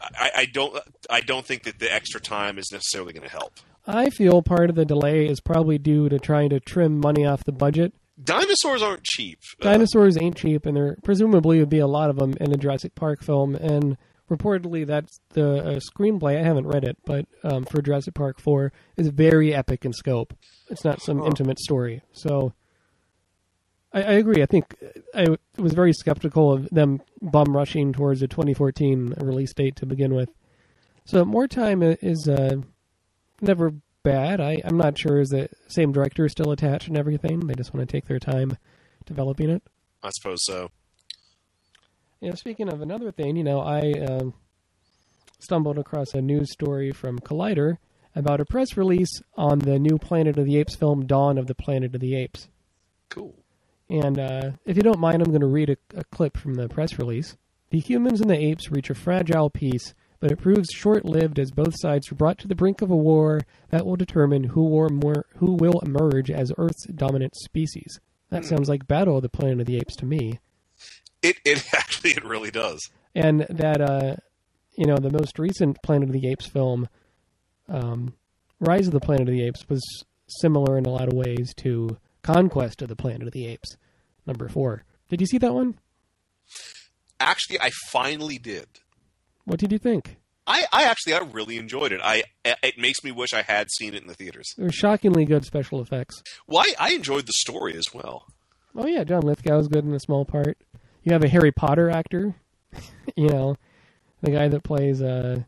[0.00, 0.76] I, I don't
[1.08, 3.60] I don't think that the extra time is necessarily going to help.
[3.86, 7.44] I feel part of the delay is probably due to trying to trim money off
[7.44, 7.94] the budget.
[8.22, 9.38] Dinosaurs aren't cheap.
[9.60, 12.94] Dinosaurs ain't cheap, and there presumably would be a lot of them in a Jurassic
[12.96, 13.54] Park film.
[13.54, 13.96] And
[14.28, 16.38] reportedly, that's the uh, screenplay.
[16.38, 20.34] I haven't read it, but um, for Jurassic Park Four is very epic in scope.
[20.70, 22.02] It's not some intimate story.
[22.12, 22.52] So
[23.92, 24.42] I, I agree.
[24.42, 24.74] I think
[25.14, 30.14] I was very skeptical of them bum rushing towards a 2014 release date to begin
[30.14, 30.30] with.
[31.04, 32.56] So more time is uh,
[33.40, 33.72] never
[34.02, 34.40] bad.
[34.40, 37.40] I, I'm not sure is the same director still attached and everything.
[37.40, 38.56] They just want to take their time
[39.06, 39.62] developing it.
[40.02, 40.70] I suppose so.
[42.20, 44.34] You know, speaking of another thing, you know, I um,
[45.38, 47.76] stumbled across a news story from Collider
[48.16, 51.54] about a press release on the new Planet of the Apes film, Dawn of the
[51.54, 52.48] Planet of the Apes.
[53.08, 53.34] Cool.
[53.88, 56.68] And uh, if you don't mind, I'm going to read a, a clip from the
[56.68, 57.36] press release.
[57.70, 61.74] The humans and the apes reach a fragile peace, but it proves short-lived as both
[61.78, 65.26] sides are brought to the brink of a war that will determine who will, more,
[65.36, 68.00] who will emerge as Earth's dominant species.
[68.30, 70.40] That sounds like Battle of the Planet of the Apes to me.
[71.22, 72.80] It it actually it really does.
[73.14, 74.16] and that uh,
[74.76, 76.88] you know the most recent Planet of the Apes film,
[77.68, 78.14] um,
[78.60, 79.82] Rise of the Planet of the Apes, was
[80.40, 83.76] similar in a lot of ways to Conquest of the Planet of the Apes,
[84.26, 84.84] number four.
[85.08, 85.78] Did you see that one?
[87.20, 88.66] Actually, I finally did.
[89.44, 90.16] What did you think?
[90.46, 92.00] I, I actually I really enjoyed it.
[92.02, 94.54] I it makes me wish I had seen it in the theaters.
[94.56, 96.22] There were shockingly good special effects.
[96.46, 98.26] Well, I, I enjoyed the story as well.
[98.74, 100.56] Oh yeah, John Lithgow was good in a small part.
[101.08, 102.34] You have a Harry Potter actor,
[103.16, 103.56] you know,
[104.20, 105.38] the guy that plays uh,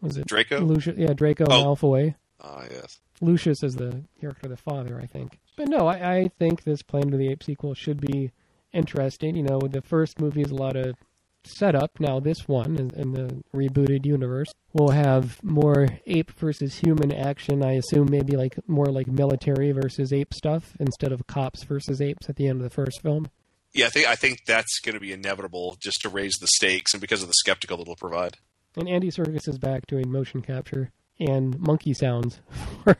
[0.00, 0.58] was it Draco?
[0.60, 0.98] Lucius?
[0.98, 1.76] Yeah, Draco Oh.
[1.76, 2.16] Malfoy.
[2.40, 2.98] Ah, yes.
[3.20, 5.38] Lucius is the character, the father, I think.
[5.56, 8.32] But no, I, I think this Planet of the Apes sequel should be
[8.72, 9.36] interesting.
[9.36, 10.96] You know, the first movie is a lot of
[11.44, 12.00] setup.
[12.00, 17.62] Now this one, in, in the rebooted universe, will have more ape versus human action.
[17.64, 22.28] I assume maybe like more like military versus ape stuff instead of cops versus apes
[22.28, 23.28] at the end of the first film.
[23.74, 26.94] Yeah, I think I think that's going to be inevitable just to raise the stakes
[26.94, 28.38] and because of the skeptical it'll provide.
[28.76, 32.40] And Andy Serkis is back doing motion capture and monkey sounds
[32.84, 32.96] for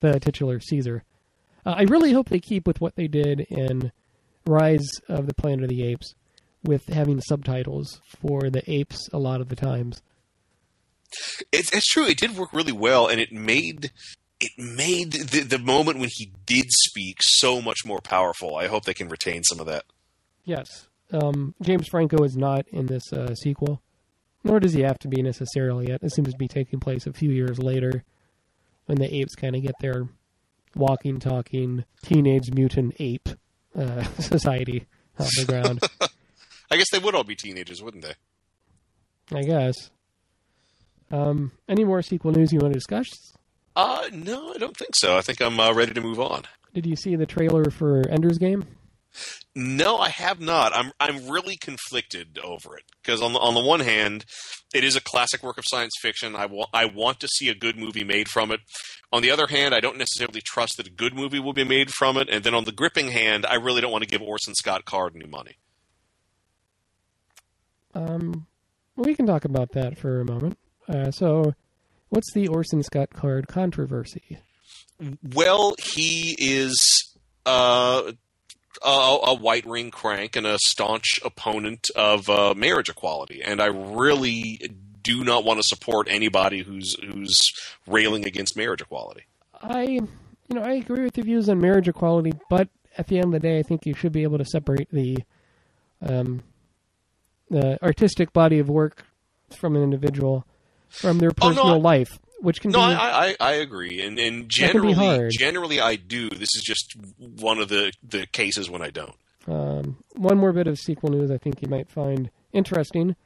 [0.00, 1.04] the titular Caesar.
[1.66, 3.92] Uh, I really hope they keep with what they did in
[4.46, 6.14] Rise of the Planet of the Apes,
[6.64, 10.02] with having subtitles for the apes a lot of the times.
[11.52, 12.06] It's it's true.
[12.06, 13.90] It did work really well, and it made
[14.40, 18.56] it made the, the moment when he did speak so much more powerful.
[18.56, 19.84] I hope they can retain some of that.
[20.48, 20.88] Yes.
[21.12, 23.82] Um, James Franco is not in this uh, sequel,
[24.42, 25.88] nor does he have to be necessarily.
[25.88, 28.02] It seems to be taking place a few years later
[28.86, 30.08] when the apes kind of get their
[30.74, 33.28] walking, talking, teenage mutant ape
[33.78, 34.86] uh, society
[35.20, 35.80] off the ground.
[36.70, 38.14] I guess they would all be teenagers, wouldn't they?
[39.36, 39.90] I guess.
[41.10, 43.06] Um, any more sequel news you want to discuss?
[43.76, 45.18] Uh, no, I don't think so.
[45.18, 46.44] I think I'm uh, ready to move on.
[46.72, 48.64] Did you see the trailer for Ender's Game?
[49.54, 50.72] No, I have not.
[50.74, 54.24] I'm I'm really conflicted over it because on the on the one hand,
[54.74, 56.36] it is a classic work of science fiction.
[56.36, 58.60] I want I want to see a good movie made from it.
[59.12, 61.90] On the other hand, I don't necessarily trust that a good movie will be made
[61.90, 62.28] from it.
[62.30, 65.14] And then on the gripping hand, I really don't want to give Orson Scott Card
[65.16, 65.56] any money.
[67.94, 68.46] Um,
[68.96, 70.58] we can talk about that for a moment.
[70.88, 71.54] Uh, so,
[72.10, 74.38] what's the Orson Scott Card controversy?
[75.34, 76.76] Well, he is
[77.46, 78.12] uh,
[78.84, 83.66] a, a right wing crank and a staunch opponent of uh, marriage equality, and I
[83.66, 84.60] really
[85.02, 87.38] do not want to support anybody who's who's
[87.86, 89.22] railing against marriage equality.
[89.62, 90.08] I, you
[90.50, 93.40] know, I agree with your views on marriage equality, but at the end of the
[93.40, 95.18] day, I think you should be able to separate the,
[96.02, 96.42] um,
[97.50, 99.04] the artistic body of work
[99.56, 100.44] from an individual
[100.88, 102.94] from their Oh, no, personal I- life, which can No, be.
[102.94, 105.30] I, I, I agree, and and That can be generally, hard.
[105.38, 106.28] generally I do.
[106.30, 109.14] This is just one of the the cases when I don't.
[109.46, 113.16] Um, one more bit of sequel news I think you might find interesting.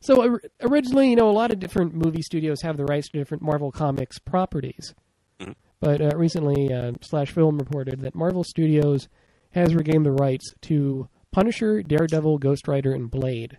[0.00, 3.42] So originally, you know, a lot of different movie studios have the rights to different
[3.42, 4.94] Marvel Comics properties,
[5.40, 5.54] Mhm.
[5.80, 9.08] but uh, recently, uh, Slash Film reported that Marvel Studios
[9.50, 13.58] has regained the rights to Punisher, Daredevil, Ghost Rider, and Blade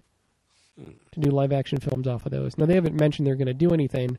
[1.12, 2.58] to do live action films off of those.
[2.58, 4.18] Now they haven't mentioned they're going to do anything,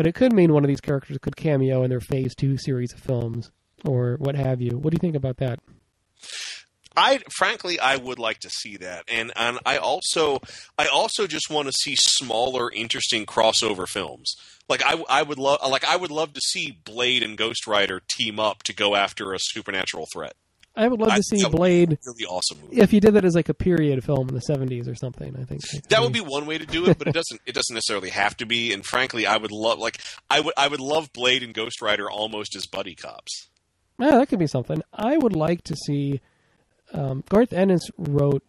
[0.00, 2.90] but it could mean one of these characters could cameo in their Phase Two series
[2.94, 3.50] of films
[3.84, 4.78] or what have you.
[4.78, 5.60] What do you think about that?
[6.96, 10.40] I frankly I would like to see that, and and I also
[10.78, 14.36] I also just want to see smaller, interesting crossover films.
[14.70, 18.00] Like I I would love like I would love to see Blade and Ghost Rider
[18.08, 20.32] team up to go after a supernatural threat.
[20.76, 22.80] I would love I to see that would be Blade really awesome movie.
[22.80, 25.36] if you did that as like a period film in the seventies or something.
[25.36, 27.40] I think That would be one way to do it, but it doesn't.
[27.44, 28.72] It doesn't necessarily have to be.
[28.72, 30.00] And frankly, I would love like
[30.30, 33.48] I would I would love Blade and Ghost Rider almost as buddy cops.
[33.98, 34.80] Yeah, that could be something.
[34.92, 36.20] I would like to see.
[36.92, 38.42] Um, Garth Ennis wrote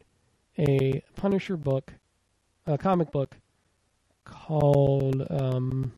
[0.58, 1.94] a Punisher book,
[2.66, 3.38] a comic book
[4.24, 5.94] called um,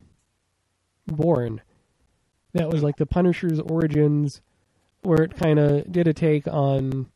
[1.06, 1.60] Born.
[2.52, 4.40] That was like the Punisher's origins,
[5.04, 7.06] where it kind of did a take on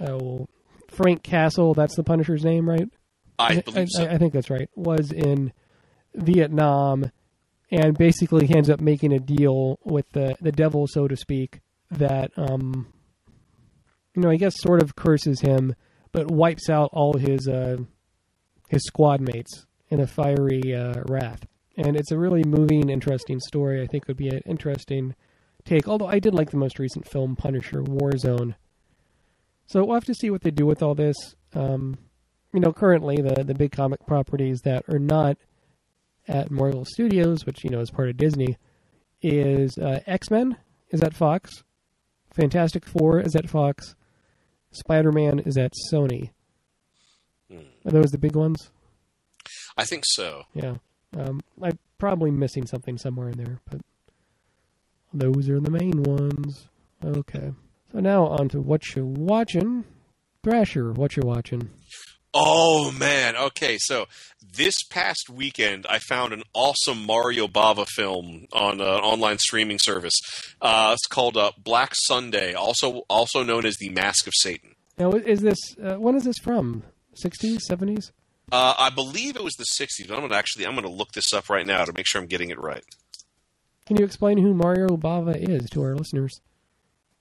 [0.00, 0.46] oh,
[0.88, 1.74] Frank Castle.
[1.74, 2.88] That's the Punisher's name, right?
[3.38, 4.04] I believe so.
[4.04, 4.68] I, I think that's right.
[4.74, 5.52] Was in
[6.14, 7.10] Vietnam,
[7.70, 11.60] and basically he ends up making a deal with the the devil, so to speak.
[11.90, 12.92] That um,
[14.14, 15.74] you know, I guess sort of curses him,
[16.12, 17.78] but wipes out all his uh,
[18.68, 21.44] his squad mates in a fiery uh, wrath.
[21.76, 23.82] And it's a really moving, interesting story.
[23.82, 25.14] I think would be an interesting
[25.64, 25.88] take.
[25.88, 28.54] Although I did like the most recent film, Punisher Warzone.
[29.66, 31.16] So we'll have to see what they do with all this.
[31.54, 31.98] Um,
[32.52, 35.36] you know, currently the the big comic properties that are not
[36.26, 38.56] at Marvel Studios, which you know is part of Disney,
[39.22, 40.56] is uh, X Men
[40.90, 41.62] is at Fox,
[42.34, 43.94] Fantastic Four is at Fox,
[44.72, 46.30] Spider Man is at Sony.
[47.84, 48.70] Are those the big ones?
[49.76, 50.42] I think so.
[50.54, 50.74] Yeah,
[51.16, 53.80] um, I'm probably missing something somewhere in there, but
[55.12, 56.68] those are the main ones.
[57.04, 57.52] Okay,
[57.92, 59.84] so now on to what you're watching.
[60.42, 61.70] Thrasher, what you're watching?
[62.32, 63.36] Oh man.
[63.36, 64.06] Okay, so
[64.40, 70.14] this past weekend I found an awesome Mario Bava film on an online streaming service.
[70.60, 74.74] Uh, it's called uh, Black Sunday, also also known as the Mask of Satan.
[74.98, 76.84] Now, is this uh, when is this from?
[77.20, 78.12] 60s, 70s?
[78.52, 81.32] Uh, I believe it was the '60s, but I'm gonna actually I'm gonna look this
[81.32, 82.82] up right now to make sure I'm getting it right.
[83.90, 86.40] Can you explain who Mario Bava is to our listeners?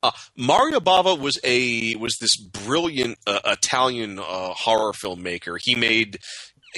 [0.04, 5.58] Uh, Mario Bava was a was this brilliant uh, Italian uh, horror filmmaker.
[5.60, 6.20] He made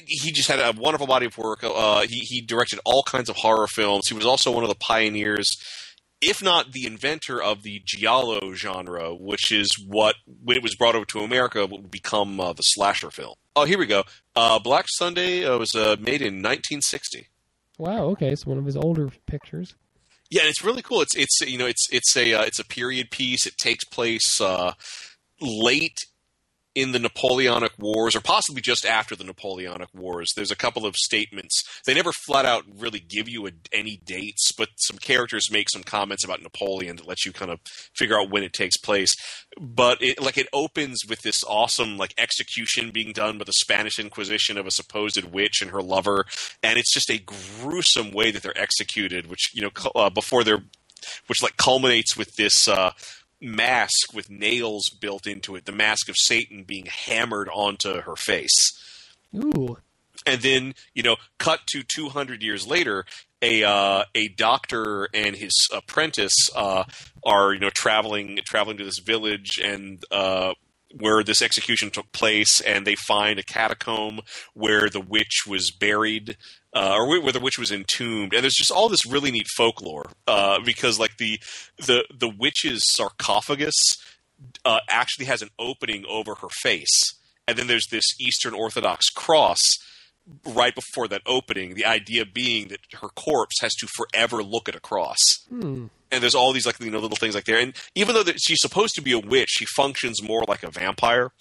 [0.06, 1.66] he just had a wonderful body of work.
[1.66, 4.08] Uh, he he directed all kinds of horror films.
[4.08, 5.58] He was also one of the pioneers,
[6.22, 10.96] if not the inventor of the giallo genre, which is what when it was brought
[10.96, 13.36] over to America would become uh, the slasher film.
[13.58, 14.06] Oh, here we go.
[14.38, 17.28] Uh, Black Sunday uh, was uh, made in 1960.
[17.82, 19.74] Wow, okay, so one of his older pictures.
[20.30, 21.02] Yeah, and it's really cool.
[21.02, 23.48] It's it's you know it's it's a uh, it's a period piece.
[23.48, 24.74] It takes place uh,
[25.42, 25.98] late
[26.74, 30.96] in the Napoleonic Wars, or possibly just after the Napoleonic Wars, there's a couple of
[30.96, 31.64] statements.
[31.86, 35.84] They never flat out really give you a, any dates, but some characters make some
[35.84, 37.60] comments about Napoleon that lets you kind of
[37.94, 39.16] figure out when it takes place.
[39.60, 44.00] But it, like it opens with this awesome like execution being done by the Spanish
[44.00, 46.26] Inquisition of a supposed witch and her lover,
[46.64, 50.64] and it's just a gruesome way that they're executed, which you know uh, before they're
[51.28, 52.92] which like culminates with this uh,
[53.42, 58.72] mask with nails built into it, the mask of Satan being hammered onto her face.
[59.36, 59.78] Ooh.
[60.26, 63.06] And then, you know, cut to 200 years later,
[63.42, 66.84] a uh, a doctor and his apprentice uh,
[67.26, 70.54] are you know traveling traveling to this village and uh,
[71.00, 74.20] where this execution took place, and they find a catacomb
[74.54, 76.38] where the witch was buried,
[76.74, 78.34] uh, or where the witch was entombed.
[78.34, 81.40] And there's just all this really neat folklore uh, because, like the
[81.78, 83.76] the the witch's sarcophagus
[84.66, 87.16] uh, actually has an opening over her face,
[87.48, 89.60] and then there's this Eastern Orthodox cross
[90.46, 91.74] right before that opening.
[91.74, 95.18] The idea being that her corpse has to forever look at a cross
[95.50, 95.88] Hmm.
[96.12, 97.60] and there's all these like you know little things like there.
[97.60, 100.70] And even though that she's supposed to be a witch, she functions more like a
[100.72, 101.32] vampire.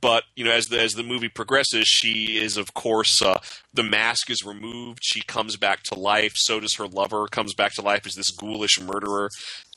[0.00, 3.40] But you know, as the as the movie progresses, she is of course uh,
[3.74, 5.00] the mask is removed.
[5.02, 6.34] She comes back to life.
[6.36, 9.30] So does her lover comes back to life as this ghoulish murderer,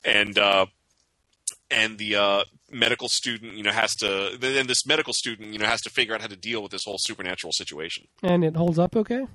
[0.04, 0.66] and uh,
[1.68, 5.66] and the uh, medical student you know has to then this medical student you know
[5.66, 8.06] has to figure out how to deal with this whole supernatural situation.
[8.22, 9.26] And it holds up okay?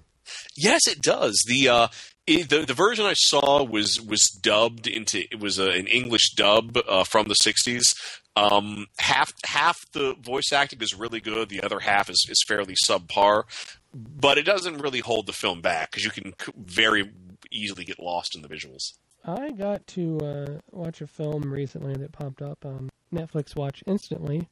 [0.55, 1.43] Yes, it does.
[1.47, 1.88] The uh,
[2.27, 6.34] it, the the version I saw was was dubbed into it was a, an English
[6.36, 7.95] dub uh, from the '60s.
[8.36, 11.49] Um, half half the voice acting is really good.
[11.49, 13.43] The other half is is fairly subpar,
[13.93, 17.11] but it doesn't really hold the film back because you can c- very
[17.51, 18.93] easily get lost in the visuals.
[19.25, 24.47] I got to uh, watch a film recently that popped up on Netflix Watch instantly,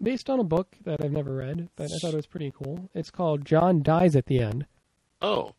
[0.00, 2.88] based on a book that I've never read, but I thought it was pretty cool.
[2.94, 4.66] It's called John Dies at the End.
[5.20, 5.52] Oh,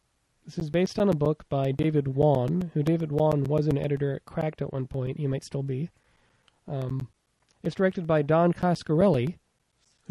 [0.45, 4.13] This is based on a book by David Wong, who David Wong was an editor
[4.15, 5.17] at Cracked at one point.
[5.19, 5.89] He might still be.
[6.67, 7.09] Um,
[7.65, 9.35] it's directed by Don Coscarelli.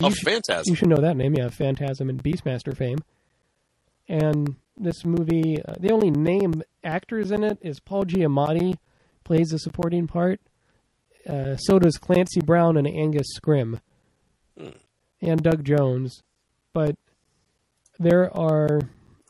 [0.06, 0.24] oh, you should-
[0.68, 1.34] You should know that name.
[1.34, 2.98] Yeah, Phantasm and Beastmaster fame.
[4.08, 8.74] And this movie, uh, the only name actors in it is Paul Giamatti,
[9.22, 10.40] plays the supporting part.
[11.26, 13.80] Uh, so does Clancy Brown and Angus Scrimm,
[15.22, 16.22] and Doug Jones.
[16.74, 16.96] But
[17.98, 18.80] there are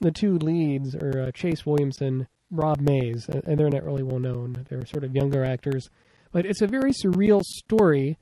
[0.00, 4.66] the two leads are uh, Chase Williamson, Rob Mayes, and they're not really well known.
[4.68, 5.88] They're sort of younger actors,
[6.34, 8.18] but it's a very surreal story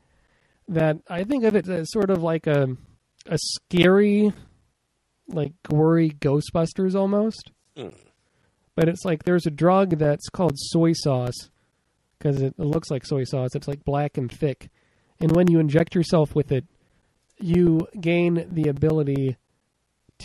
[0.69, 2.77] that I think of it as sort of like a
[3.27, 4.33] a scary,
[5.29, 7.53] like gory Ghostbusters almost.
[7.75, 7.95] Mm.
[8.77, 11.49] But it's like there's a drug that's called soy sauce
[12.19, 13.55] because it, it looks like soy sauce.
[13.55, 14.69] It's like black and thick,
[15.19, 16.67] and when you inject yourself with it,
[17.41, 19.39] you gain the ability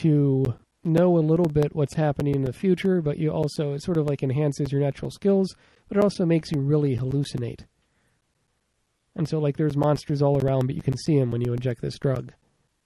[0.01, 3.97] to know a little bit what's happening in the future, but you also it sort
[3.97, 5.55] of like enhances your natural skills,
[5.87, 7.61] but it also makes you really hallucinate.
[9.17, 11.81] And so like there's monsters all around, but you can see them when you inject
[11.81, 12.33] this drug,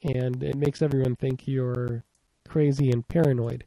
[0.01, 2.03] and it makes everyone think you're
[2.47, 3.65] crazy and paranoid.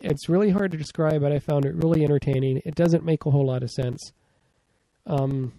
[0.00, 2.62] It's really hard to describe, but I found it really entertaining.
[2.64, 4.12] It doesn't make a whole lot of sense.
[5.06, 5.52] Um,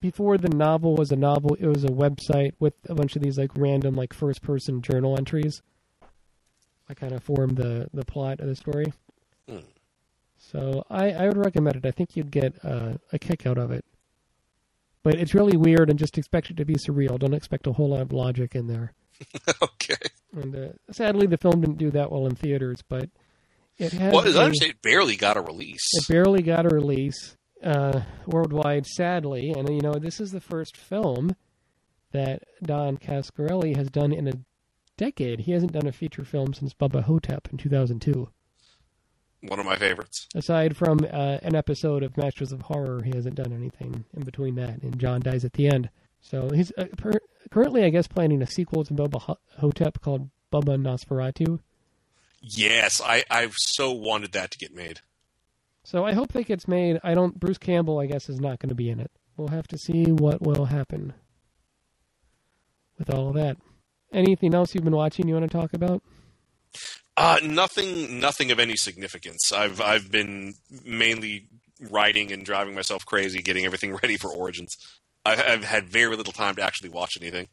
[0.00, 3.38] before the novel was a novel, it was a website with a bunch of these
[3.38, 5.62] like random like first person journal entries.
[6.88, 8.92] I kind of formed the the plot of the story.
[9.48, 9.58] Hmm.
[10.38, 11.86] So I, I would recommend it.
[11.86, 13.84] I think you'd get uh, a kick out of it.
[15.08, 17.18] But it's really weird and just expect it to be surreal.
[17.18, 18.92] Don't expect a whole lot of logic in there.
[19.62, 19.96] okay.
[20.36, 23.08] And uh, sadly, the film didn't do that well in theaters, but
[23.78, 24.12] it had.
[24.12, 25.80] Well, as I understand, it barely got a release.
[25.94, 29.54] it barely got a release uh, worldwide, sadly.
[29.56, 31.34] And, you know, this is the first film
[32.12, 34.34] that Don Coscarelli has done in a
[34.98, 35.40] decade.
[35.40, 38.28] He hasn't done a feature film since Bubba Ho-Tep in 2002.
[39.40, 40.26] One of my favorites.
[40.34, 44.56] Aside from uh, an episode of Masters of Horror, he hasn't done anything in between
[44.56, 45.90] that, and John dies at the end.
[46.20, 47.20] So he's uh, per-
[47.50, 51.60] currently, I guess, planning a sequel to Boba Ho- Hotep called Bubba Nosferatu.
[52.40, 55.00] Yes, I I've so wanted that to get made.
[55.84, 56.98] So I hope that gets made.
[57.04, 57.38] I don't.
[57.38, 59.10] Bruce Campbell, I guess, is not going to be in it.
[59.36, 61.14] We'll have to see what will happen
[62.98, 63.56] with all of that.
[64.12, 66.02] Anything else you've been watching you want to talk about?
[67.20, 69.52] Uh, nothing, nothing of any significance.
[69.52, 70.54] I've I've been
[70.84, 71.48] mainly
[71.90, 74.76] writing and driving myself crazy, getting everything ready for Origins.
[75.26, 77.48] I've, I've had very little time to actually watch anything.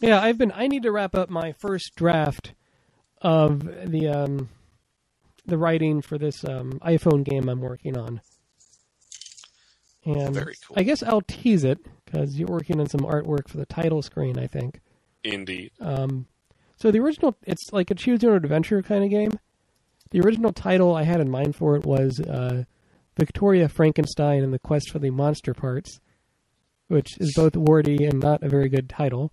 [0.00, 0.50] Yeah, I've been.
[0.52, 2.54] I need to wrap up my first draft
[3.20, 4.48] of the um,
[5.46, 8.20] the writing for this um, iPhone game I'm working on.
[10.04, 10.76] And Very cool.
[10.76, 14.40] I guess I'll tease it because you're working on some artwork for the title screen,
[14.40, 14.80] I think.
[15.22, 15.70] Indeed.
[15.80, 16.26] Um,
[16.82, 19.38] so the original, it's like a choose your own adventure kind of game.
[20.10, 22.64] The original title I had in mind for it was uh,
[23.16, 26.00] Victoria Frankenstein and the Quest for the Monster Parts,
[26.88, 29.32] which is both wordy and not a very good title.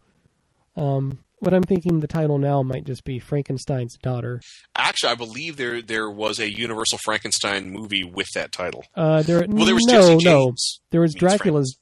[0.76, 4.42] Um, what I'm thinking the title now might just be Frankenstein's Daughter.
[4.76, 8.84] Actually, I believe there there was a Universal Frankenstein movie with that title.
[8.96, 10.54] Uh, there, Well, there was no, no,
[10.92, 11.80] there was Dracula's.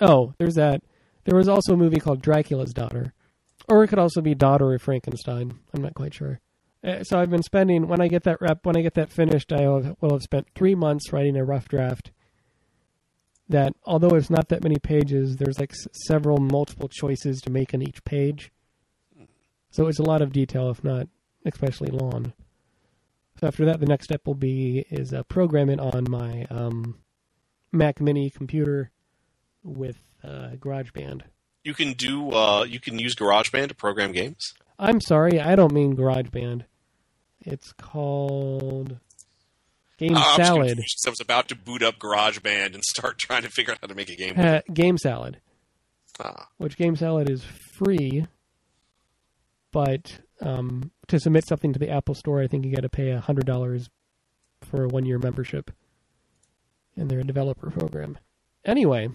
[0.00, 0.82] Oh, there's that.
[1.26, 3.12] There was also a movie called Dracula's Daughter,
[3.68, 5.58] or it could also be Daughter of Frankenstein.
[5.74, 6.40] I'm not quite sure.
[6.82, 9.52] Uh, so I've been spending when I get that rep when I get that finished,
[9.52, 12.12] I will have spent three months writing a rough draft.
[13.48, 15.72] That although it's not that many pages, there's like
[16.06, 18.52] several multiple choices to make on each page.
[19.70, 21.08] So it's a lot of detail, if not
[21.44, 22.32] especially long.
[23.40, 26.98] So after that, the next step will be is uh, on my um,
[27.72, 28.90] Mac Mini computer
[29.62, 31.22] with uh, GarageBand.
[31.68, 32.30] You can do.
[32.32, 34.54] Uh, you can use GarageBand to program games.
[34.78, 36.62] I'm sorry, I don't mean GarageBand.
[37.44, 38.96] It's called
[39.98, 40.66] Game Uh, I was Salad.
[40.68, 43.80] confused 'cause I was about to boot up GarageBand and start trying to figure out
[43.82, 44.32] how to make a game.
[44.38, 45.42] Uh, Game Salad,
[46.18, 46.48] Ah.
[46.56, 47.44] which Game Salad is
[47.76, 48.26] free,
[49.70, 53.12] but um, to submit something to the Apple Store, I think you got to pay
[53.14, 53.90] hundred dollars
[54.62, 55.70] for a one-year membership
[56.96, 58.16] in their developer program.
[58.64, 59.08] Anyway,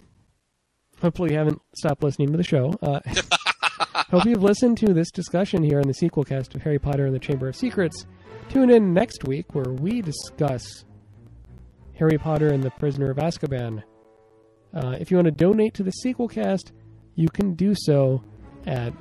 [1.03, 2.73] hopefully you haven't stopped listening to the show.
[2.81, 2.99] Uh,
[4.09, 7.19] hope you've listened to this discussion here in the Sequelcast of Harry Potter and the
[7.19, 8.05] Chamber of Secrets.
[8.49, 10.85] Tune in next week where we discuss
[11.99, 13.83] Harry Potter and the Prisoner of Azkaban.
[14.73, 16.71] Uh, if you want to donate to the Sequelcast,
[17.15, 18.23] you can do so
[18.65, 18.93] at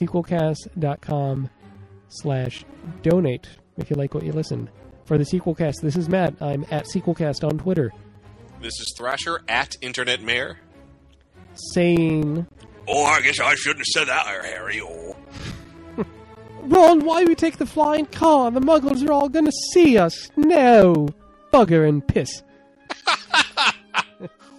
[0.00, 1.50] sequelcast.com
[2.08, 2.64] slash
[3.02, 3.48] donate
[3.78, 4.68] if you like what you listen.
[5.06, 6.34] For the Sequelcast, this is Matt.
[6.40, 7.92] I'm at sequelcast on Twitter,
[8.60, 10.58] This is Thrasher at Internet Mayor.
[11.72, 12.46] Saying,
[12.88, 14.80] Oh, I guess I shouldn't have said that, Harry.
[14.80, 15.16] Oh.
[16.62, 18.50] Ron, why we take the flying car?
[18.50, 20.30] The muggles are all gonna see us.
[20.36, 21.08] No!
[21.52, 22.42] Bugger and piss.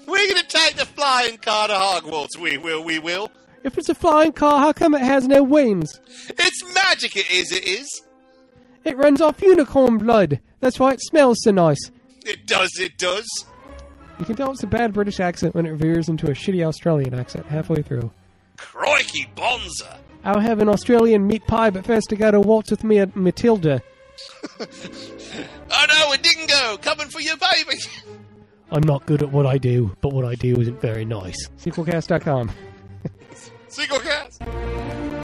[0.07, 2.37] We're gonna take the flying car to Hogwarts.
[2.37, 2.83] We will.
[2.83, 3.31] We will.
[3.63, 5.99] If it's a flying car, how come it has no wings?
[6.29, 7.15] It's magic.
[7.15, 7.51] It is.
[7.51, 8.03] It is.
[8.83, 10.39] It runs off unicorn blood.
[10.59, 11.91] That's why it smells so nice.
[12.25, 12.71] It does.
[12.79, 13.27] It does.
[14.19, 17.13] You can tell it's a bad British accent when it veers into a shitty Australian
[17.13, 18.11] accent halfway through.
[18.57, 19.99] Crikey, Bonza.
[20.23, 23.81] I'll have an Australian meat pie, but first I gotta waltz with me at Matilda.
[25.69, 27.77] Oh no, a dingo coming for your baby.
[28.71, 31.35] I'm not good at what I do, but what I do isn't very nice.
[31.59, 32.51] Sequelcast.com.
[33.69, 35.16] Sequelcast.